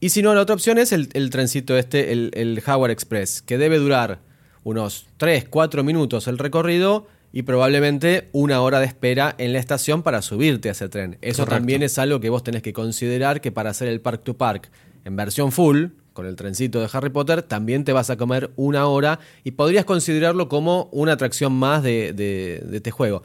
Y 0.00 0.08
si 0.08 0.20
no, 0.20 0.34
la 0.34 0.40
otra 0.40 0.56
opción 0.56 0.78
es 0.78 0.90
el, 0.90 1.10
el 1.12 1.30
trencito 1.30 1.76
este, 1.76 2.10
el, 2.10 2.32
el 2.34 2.60
Howard 2.66 2.90
Express, 2.90 3.40
que 3.40 3.56
debe 3.56 3.78
durar 3.78 4.18
unos 4.64 5.06
3, 5.18 5.46
4 5.48 5.84
minutos 5.84 6.26
el 6.26 6.38
recorrido 6.38 7.06
y 7.32 7.42
probablemente 7.42 8.28
una 8.32 8.60
hora 8.60 8.78
de 8.80 8.86
espera 8.86 9.34
en 9.38 9.52
la 9.52 9.58
estación 9.58 10.02
para 10.02 10.20
subirte 10.22 10.68
a 10.68 10.72
ese 10.72 10.88
tren. 10.88 11.18
Eso 11.22 11.42
Correcto. 11.44 11.56
también 11.56 11.82
es 11.82 11.98
algo 11.98 12.20
que 12.20 12.28
vos 12.30 12.44
tenés 12.44 12.62
que 12.62 12.72
considerar 12.72 13.40
que 13.40 13.50
para 13.52 13.70
hacer 13.70 13.88
el 13.88 14.00
Park 14.00 14.22
to 14.24 14.34
Park 14.36 14.70
en 15.04 15.16
versión 15.16 15.50
full, 15.50 15.86
con 16.12 16.26
el 16.26 16.36
trencito 16.36 16.78
de 16.80 16.88
Harry 16.92 17.08
Potter, 17.08 17.42
también 17.42 17.84
te 17.84 17.92
vas 17.94 18.10
a 18.10 18.16
comer 18.18 18.50
una 18.56 18.86
hora 18.86 19.18
y 19.44 19.52
podrías 19.52 19.86
considerarlo 19.86 20.48
como 20.48 20.90
una 20.92 21.12
atracción 21.12 21.54
más 21.54 21.82
de, 21.82 22.12
de- 22.12 22.62
de 22.66 22.76
este 22.76 22.90
juego. 22.90 23.22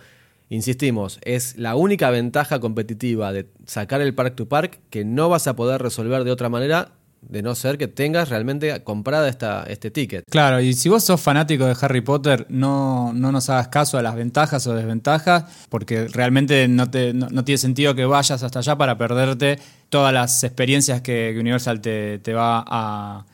Insistimos, 0.50 1.20
es 1.24 1.58
la 1.58 1.76
única 1.76 2.10
ventaja 2.10 2.62
competitiva 2.62 3.34
de 3.34 3.48
sacar 3.66 4.00
el 4.00 4.14
Park 4.14 4.36
to 4.38 4.48
Park 4.48 4.80
que 4.90 5.04
no 5.04 5.28
vas 5.28 5.46
a 5.48 5.58
poder 5.58 5.82
resolver 5.82 6.24
de 6.24 6.32
otra 6.32 6.48
manera 6.48 6.92
de 7.22 7.42
no 7.42 7.56
ser 7.56 7.78
que 7.78 7.88
tengas 7.88 8.30
realmente 8.30 8.84
comprada 8.84 9.28
esta, 9.28 9.64
este 9.64 9.92
ticket. 9.92 10.24
Claro, 10.30 10.62
y 10.62 10.74
si 10.74 10.90
vos 10.90 11.04
sos 11.04 11.20
fanático 11.20 11.66
de 11.66 11.76
Harry 11.82 12.02
Potter, 12.02 12.46
no, 12.50 13.12
no 13.14 13.32
nos 13.32 13.50
hagas 13.50 13.68
caso 13.68 13.98
a 13.98 14.02
las 14.02 14.16
ventajas 14.16 14.66
o 14.68 14.76
desventajas, 14.76 15.46
porque 15.70 16.08
realmente 16.08 16.68
no, 16.68 16.90
te, 16.90 17.14
no, 17.14 17.28
no 17.30 17.44
tiene 17.44 17.58
sentido 17.58 17.96
que 17.96 18.06
vayas 18.06 18.44
hasta 18.44 18.60
allá 18.60 18.78
para 18.78 18.98
perderte 18.98 19.60
todas 19.90 20.14
las 20.14 20.44
experiencias 20.44 21.02
que, 21.02 21.32
que 21.34 21.40
Universal 21.40 21.82
te, 21.82 22.20
te 22.20 22.34
va 22.34 22.64
a, 22.66 23.26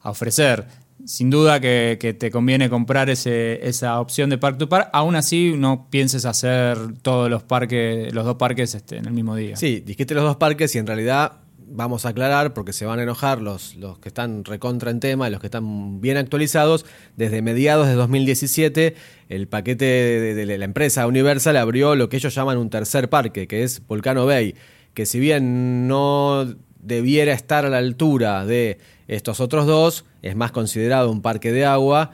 a 0.00 0.10
ofrecer. 0.10 0.66
Sin 1.04 1.30
duda 1.30 1.58
que, 1.58 1.98
que 2.00 2.14
te 2.14 2.30
conviene 2.30 2.70
comprar 2.70 3.10
ese, 3.10 3.66
esa 3.66 3.98
opción 3.98 4.30
de 4.30 4.38
Park 4.38 4.56
to 4.56 4.68
Park, 4.68 4.88
aún 4.92 5.16
así 5.16 5.54
no 5.56 5.88
pienses 5.90 6.24
hacer 6.24 6.78
todos 7.02 7.28
los 7.28 7.42
parques, 7.42 8.14
los 8.14 8.24
dos 8.24 8.36
parques 8.36 8.76
este, 8.76 8.98
en 8.98 9.06
el 9.06 9.12
mismo 9.12 9.34
día. 9.34 9.56
Sí, 9.56 9.82
dijiste 9.84 10.14
los 10.14 10.22
dos 10.22 10.36
parques 10.36 10.72
y 10.76 10.78
en 10.78 10.86
realidad 10.86 11.41
vamos 11.66 12.06
a 12.06 12.10
aclarar 12.10 12.54
porque 12.54 12.72
se 12.72 12.86
van 12.86 12.98
a 12.98 13.02
enojar 13.02 13.40
los, 13.40 13.74
los 13.76 13.98
que 13.98 14.08
están 14.08 14.44
recontra 14.44 14.90
en 14.90 15.00
tema, 15.00 15.30
los 15.30 15.40
que 15.40 15.46
están 15.46 16.00
bien 16.00 16.16
actualizados. 16.16 16.86
Desde 17.16 17.42
mediados 17.42 17.86
de 17.86 17.94
2017, 17.94 18.94
el 19.28 19.48
paquete 19.48 19.84
de, 19.84 20.34
de 20.34 20.58
la 20.58 20.64
empresa 20.64 21.06
Universal 21.06 21.56
abrió 21.56 21.94
lo 21.94 22.08
que 22.08 22.16
ellos 22.16 22.34
llaman 22.34 22.58
un 22.58 22.70
tercer 22.70 23.08
parque, 23.08 23.46
que 23.46 23.62
es 23.62 23.86
Volcano 23.86 24.26
Bay, 24.26 24.54
que 24.94 25.06
si 25.06 25.20
bien 25.20 25.88
no 25.88 26.46
debiera 26.80 27.32
estar 27.32 27.64
a 27.64 27.70
la 27.70 27.78
altura 27.78 28.44
de 28.44 28.78
estos 29.08 29.40
otros 29.40 29.66
dos, 29.66 30.04
es 30.20 30.36
más 30.36 30.52
considerado 30.52 31.10
un 31.10 31.22
parque 31.22 31.52
de 31.52 31.64
agua, 31.64 32.12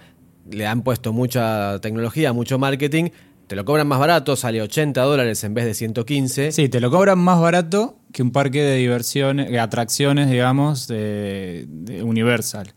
le 0.51 0.67
han 0.67 0.83
puesto 0.83 1.13
mucha 1.13 1.79
tecnología, 1.81 2.33
mucho 2.33 2.59
marketing, 2.59 3.11
te 3.49 3.57
lo 3.57 3.65
cobran 3.65 3.89
más 3.89 3.99
barato, 3.99 4.37
sale 4.37 4.63
80 4.63 5.03
dólares 5.03 5.43
en 5.43 5.55
vez 5.55 5.65
de 5.65 5.75
115. 5.75 6.53
Sí, 6.53 6.69
te 6.69 6.81
lo 6.81 6.91
cobran 6.91 7.19
más 7.19 7.41
barato 7.41 7.99
que 8.13 8.23
un 8.23 8.31
parque 8.31 8.63
de 8.63 8.77
diversiones, 8.77 9.51
de 9.51 9.59
atracciones, 9.59 10.31
digamos, 10.31 10.87
de, 10.87 11.65
de 11.67 12.03
Universal. 12.05 12.73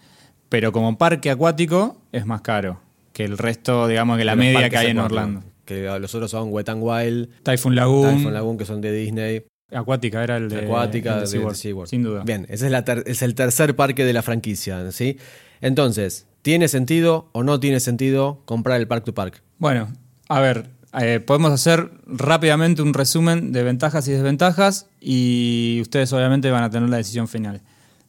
Pero 0.50 0.72
como 0.72 0.98
parque 0.98 1.30
acuático 1.30 2.02
es 2.12 2.26
más 2.26 2.42
caro 2.42 2.80
que 3.14 3.24
el 3.26 3.38
resto, 3.38 3.88
digamos, 3.88 4.18
que 4.18 4.26
la 4.26 4.36
los 4.36 4.40
media 4.46 4.70
que 4.70 4.78
hay 4.78 4.88
en 4.88 4.98
acuáticos, 5.00 5.18
Orlando. 5.24 5.44
Que 5.66 6.00
los 6.00 6.16
otros 6.16 6.32
son 6.32 6.50
Wet 6.52 6.68
n 6.70 6.82
Wild, 6.82 7.30
Typhoon 7.44 7.76
Lagoon, 7.76 8.16
Typhoon 8.18 8.34
Lagoon, 8.34 8.58
que 8.58 8.66
son 8.66 8.82
de 8.82 8.92
Disney. 8.92 9.44
Acuática 9.74 10.24
era 10.24 10.36
el 10.38 10.50
de, 10.50 10.60
Acuática 10.66 11.12
el 11.12 11.16
de, 11.16 11.22
de 11.22 11.28
SeaWorld, 11.28 11.56
de 11.56 11.62
SeaWorld. 11.62 11.90
Sin 11.90 12.04
duda. 12.04 12.24
Bien, 12.26 12.46
ese 12.50 12.66
es, 12.66 12.72
la 12.72 12.84
ter- 12.84 13.04
es 13.06 13.22
el 13.22 13.36
tercer 13.36 13.76
parque 13.76 14.04
de 14.04 14.12
la 14.14 14.22
franquicia, 14.22 14.92
¿sí? 14.92 15.18
Entonces, 15.62 16.28
¿tiene 16.42 16.68
sentido 16.68 17.30
o 17.32 17.44
no 17.44 17.60
tiene 17.60 17.80
sentido 17.80 18.42
comprar 18.46 18.80
el 18.82 18.88
Park 18.88 19.06
to 19.06 19.14
Park? 19.14 19.44
Bueno, 19.60 19.94
a 20.32 20.40
ver, 20.40 20.70
eh, 21.00 21.20
podemos 21.20 21.52
hacer 21.52 21.92
rápidamente 22.06 22.82
un 22.82 22.94
resumen 22.94 23.52
de 23.52 23.64
ventajas 23.64 24.08
y 24.08 24.14
desventajas 24.14 24.88
y 25.02 25.80
ustedes 25.82 26.14
obviamente 26.14 26.50
van 26.52 26.64
a 26.64 26.70
tener 26.70 26.90
la 26.90 26.98
decisión 26.98 27.28
final. 27.28 27.62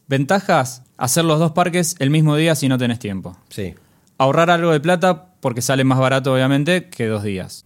Ventajas, 0.07 0.83
hacer 0.95 1.25
los 1.25 1.39
dos 1.39 1.51
parques 1.51 1.97
el 1.99 2.09
mismo 2.09 2.37
día 2.37 2.55
si 2.55 2.69
no 2.69 2.77
tenés 2.77 2.99
tiempo. 2.99 3.37
Sí. 3.49 3.75
Ahorrar 4.17 4.49
algo 4.51 4.71
de 4.71 4.79
plata 4.79 5.33
porque 5.41 5.61
sale 5.61 5.83
más 5.83 5.99
barato 5.99 6.33
obviamente 6.33 6.87
que 6.89 7.07
dos 7.07 7.23
días. 7.23 7.65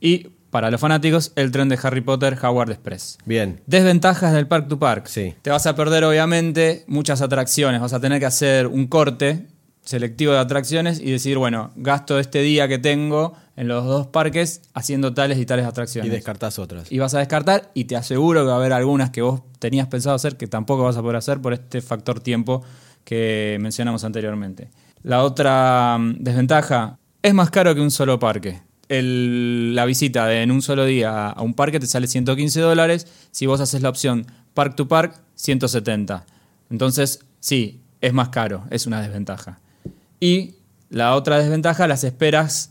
Y 0.00 0.28
para 0.50 0.70
los 0.70 0.80
fanáticos, 0.80 1.32
el 1.36 1.52
tren 1.52 1.68
de 1.68 1.78
Harry 1.80 2.00
Potter 2.00 2.36
Howard 2.42 2.72
Express. 2.72 3.18
Bien. 3.24 3.60
Desventajas 3.66 4.32
del 4.32 4.48
Park 4.48 4.68
to 4.68 4.80
Park. 4.80 5.06
Sí. 5.06 5.34
Te 5.42 5.50
vas 5.50 5.66
a 5.66 5.76
perder, 5.76 6.04
obviamente, 6.04 6.84
muchas 6.86 7.22
atracciones. 7.22 7.80
Vas 7.80 7.92
a 7.92 8.00
tener 8.00 8.20
que 8.20 8.26
hacer 8.26 8.66
un 8.66 8.86
corte 8.86 9.46
selectivo 9.84 10.32
de 10.32 10.38
atracciones 10.38 11.00
y 11.00 11.10
decir, 11.10 11.38
bueno, 11.38 11.72
gasto 11.76 12.18
este 12.18 12.40
día 12.40 12.68
que 12.68 12.78
tengo 12.78 13.34
en 13.56 13.68
los 13.68 13.84
dos 13.84 14.06
parques 14.08 14.62
haciendo 14.74 15.14
tales 15.14 15.38
y 15.38 15.46
tales 15.46 15.64
Y 15.64 15.68
atracciones. 15.68 16.10
descartás 16.12 16.58
otras. 16.58 16.90
Y 16.90 16.98
vas 16.98 17.14
a 17.14 17.18
descartar 17.18 17.70
y 17.74 17.84
te 17.84 17.96
aseguro 17.96 18.40
que 18.42 18.46
va 18.48 18.54
a 18.54 18.56
haber 18.56 18.72
algunas 18.72 19.10
que 19.10 19.22
vos 19.22 19.42
tenías 19.58 19.86
pensado 19.88 20.14
hacer 20.16 20.36
que 20.36 20.46
tampoco 20.46 20.82
vas 20.84 20.96
a 20.96 21.02
poder 21.02 21.16
hacer 21.16 21.40
por 21.40 21.52
este 21.52 21.80
factor 21.82 22.20
tiempo 22.20 22.62
que 23.04 23.56
mencionamos 23.60 24.02
anteriormente. 24.04 24.70
La 25.02 25.22
otra 25.22 25.96
mm, 25.98 26.16
desventaja 26.20 26.98
es 27.22 27.34
más 27.34 27.50
caro 27.50 27.74
que 27.74 27.80
un 27.80 27.90
solo 27.90 28.18
parque. 28.18 28.60
El- 28.88 29.74
la 29.74 29.84
visita 29.84 30.26
de- 30.26 30.42
en 30.42 30.50
un 30.50 30.62
solo 30.62 30.84
día 30.84 31.28
a 31.30 31.42
un 31.42 31.54
parque 31.54 31.80
te 31.80 31.86
sale 31.86 32.06
115 32.06 32.60
dólares. 32.60 33.06
Si 33.30 33.46
vos 33.46 33.60
haces 33.60 33.82
la 33.82 33.88
opción 33.88 34.26
Park 34.54 34.76
to 34.76 34.88
Park, 34.88 35.20
170. 35.36 36.26
Entonces, 36.70 37.20
sí, 37.40 37.80
es 38.00 38.12
más 38.12 38.28
caro, 38.30 38.64
es 38.70 38.86
una 38.86 39.00
desventaja. 39.00 39.60
Y 40.20 40.54
la 40.90 41.14
otra 41.14 41.38
desventaja, 41.38 41.86
las 41.86 42.04
esperas 42.04 42.70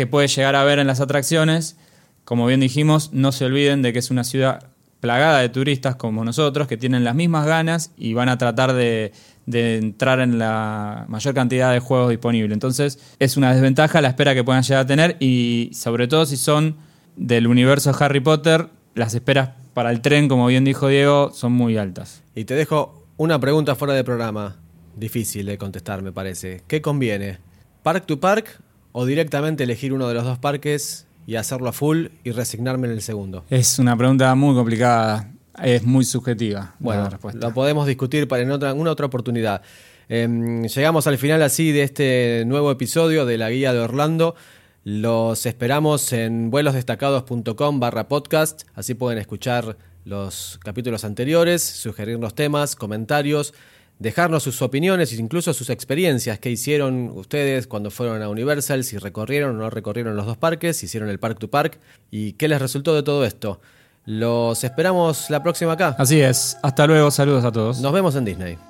que 0.00 0.06
puede 0.06 0.28
llegar 0.28 0.56
a 0.56 0.64
ver 0.64 0.78
en 0.78 0.86
las 0.86 1.00
atracciones. 1.00 1.76
Como 2.24 2.46
bien 2.46 2.60
dijimos, 2.60 3.12
no 3.12 3.32
se 3.32 3.44
olviden 3.44 3.82
de 3.82 3.92
que 3.92 3.98
es 3.98 4.10
una 4.10 4.24
ciudad 4.24 4.70
plagada 4.98 5.40
de 5.40 5.50
turistas 5.50 5.96
como 5.96 6.24
nosotros, 6.24 6.68
que 6.68 6.78
tienen 6.78 7.04
las 7.04 7.14
mismas 7.14 7.44
ganas 7.44 7.92
y 7.98 8.14
van 8.14 8.30
a 8.30 8.38
tratar 8.38 8.72
de, 8.72 9.12
entrar 9.52 10.20
en 10.20 10.38
la 10.38 11.04
mayor 11.08 11.34
cantidad 11.34 11.70
de 11.70 11.80
juegos 11.80 12.08
disponibles. 12.08 12.50
Entonces, 12.50 12.98
es 13.18 13.36
una 13.36 13.52
desventaja 13.52 14.00
la 14.00 14.08
espera 14.08 14.34
que 14.34 14.42
puedan 14.42 14.62
llegar 14.62 14.84
a 14.84 14.86
tener 14.86 15.18
y 15.20 15.70
sobre 15.74 16.08
todo 16.08 16.24
si 16.24 16.38
son 16.38 16.76
del 17.16 17.46
universo 17.46 17.94
Harry 18.00 18.20
Potter, 18.20 18.68
las 18.94 19.12
esperas 19.12 19.50
para 19.74 19.90
el 19.90 20.00
tren, 20.00 20.28
como 20.28 20.46
bien 20.46 20.64
dijo 20.64 20.88
Diego, 20.88 21.30
son 21.34 21.52
muy 21.52 21.76
altas. 21.76 22.22
Y 22.34 22.44
te 22.44 22.54
dejo 22.54 23.04
una 23.18 23.38
pregunta 23.38 23.74
fuera 23.74 23.92
de 23.92 24.02
programa. 24.02 24.56
Difícil 24.96 25.44
de 25.44 25.58
contestar, 25.58 26.00
me 26.00 26.10
parece. 26.10 26.62
¿Qué 26.66 26.80
conviene? 26.80 27.36
¿Park 27.82 28.06
to 28.06 28.18
Park 28.18 28.62
o 28.92 29.06
directamente 29.06 29.64
elegir 29.64 29.92
uno 29.92 30.08
de 30.08 30.14
los 30.14 30.24
dos 30.24 30.38
parques 30.38 31.06
y 31.26 31.36
hacerlo 31.36 31.68
a 31.68 31.72
full 31.72 32.06
y 32.24 32.32
resignarme 32.32 32.88
en 32.88 32.94
el 32.94 33.02
segundo? 33.02 33.44
Es 33.50 33.78
una 33.78 33.96
pregunta 33.96 34.34
muy 34.34 34.54
complicada, 34.54 35.30
es 35.62 35.82
muy 35.84 36.04
subjetiva. 36.04 36.74
Bueno, 36.78 37.04
la 37.04 37.10
respuesta. 37.10 37.48
lo 37.48 37.54
podemos 37.54 37.86
discutir 37.86 38.26
para 38.28 38.42
en 38.42 38.50
otra, 38.50 38.74
una 38.74 38.90
otra 38.90 39.06
oportunidad. 39.06 39.62
Em, 40.08 40.64
llegamos 40.64 41.06
al 41.06 41.18
final 41.18 41.42
así 41.42 41.70
de 41.70 41.82
este 41.82 42.44
nuevo 42.46 42.70
episodio 42.70 43.26
de 43.26 43.38
la 43.38 43.50
Guía 43.50 43.72
de 43.72 43.78
Orlando. 43.78 44.34
Los 44.82 45.46
esperamos 45.46 46.12
en 46.12 46.50
vuelosdestacados.com 46.50 47.80
barra 47.80 48.08
podcast. 48.08 48.62
Así 48.74 48.94
pueden 48.94 49.18
escuchar 49.18 49.76
los 50.04 50.58
capítulos 50.64 51.04
anteriores, 51.04 51.62
sugerirnos 51.62 52.34
temas, 52.34 52.74
comentarios, 52.74 53.54
dejarnos 54.00 54.42
sus 54.42 54.60
opiniones 54.62 55.12
e 55.12 55.16
incluso 55.16 55.54
sus 55.54 55.70
experiencias 55.70 56.40
que 56.40 56.50
hicieron 56.50 57.12
ustedes 57.14 57.68
cuando 57.68 57.90
fueron 57.92 58.22
a 58.22 58.28
Universal, 58.28 58.82
si 58.82 58.98
recorrieron 58.98 59.56
o 59.56 59.58
no 59.60 59.70
recorrieron 59.70 60.16
los 60.16 60.26
dos 60.26 60.36
parques, 60.36 60.78
si 60.78 60.86
hicieron 60.86 61.08
el 61.08 61.20
Park 61.20 61.38
to 61.38 61.48
Park 61.48 61.78
y 62.10 62.32
qué 62.32 62.48
les 62.48 62.60
resultó 62.60 62.94
de 62.94 63.04
todo 63.04 63.24
esto. 63.24 63.60
Los 64.06 64.64
esperamos 64.64 65.28
la 65.30 65.42
próxima 65.42 65.72
acá. 65.72 65.94
Así 65.98 66.20
es, 66.20 66.56
hasta 66.62 66.86
luego, 66.86 67.10
saludos 67.10 67.44
a 67.44 67.52
todos. 67.52 67.80
Nos 67.80 67.92
vemos 67.92 68.16
en 68.16 68.24
Disney. 68.24 68.69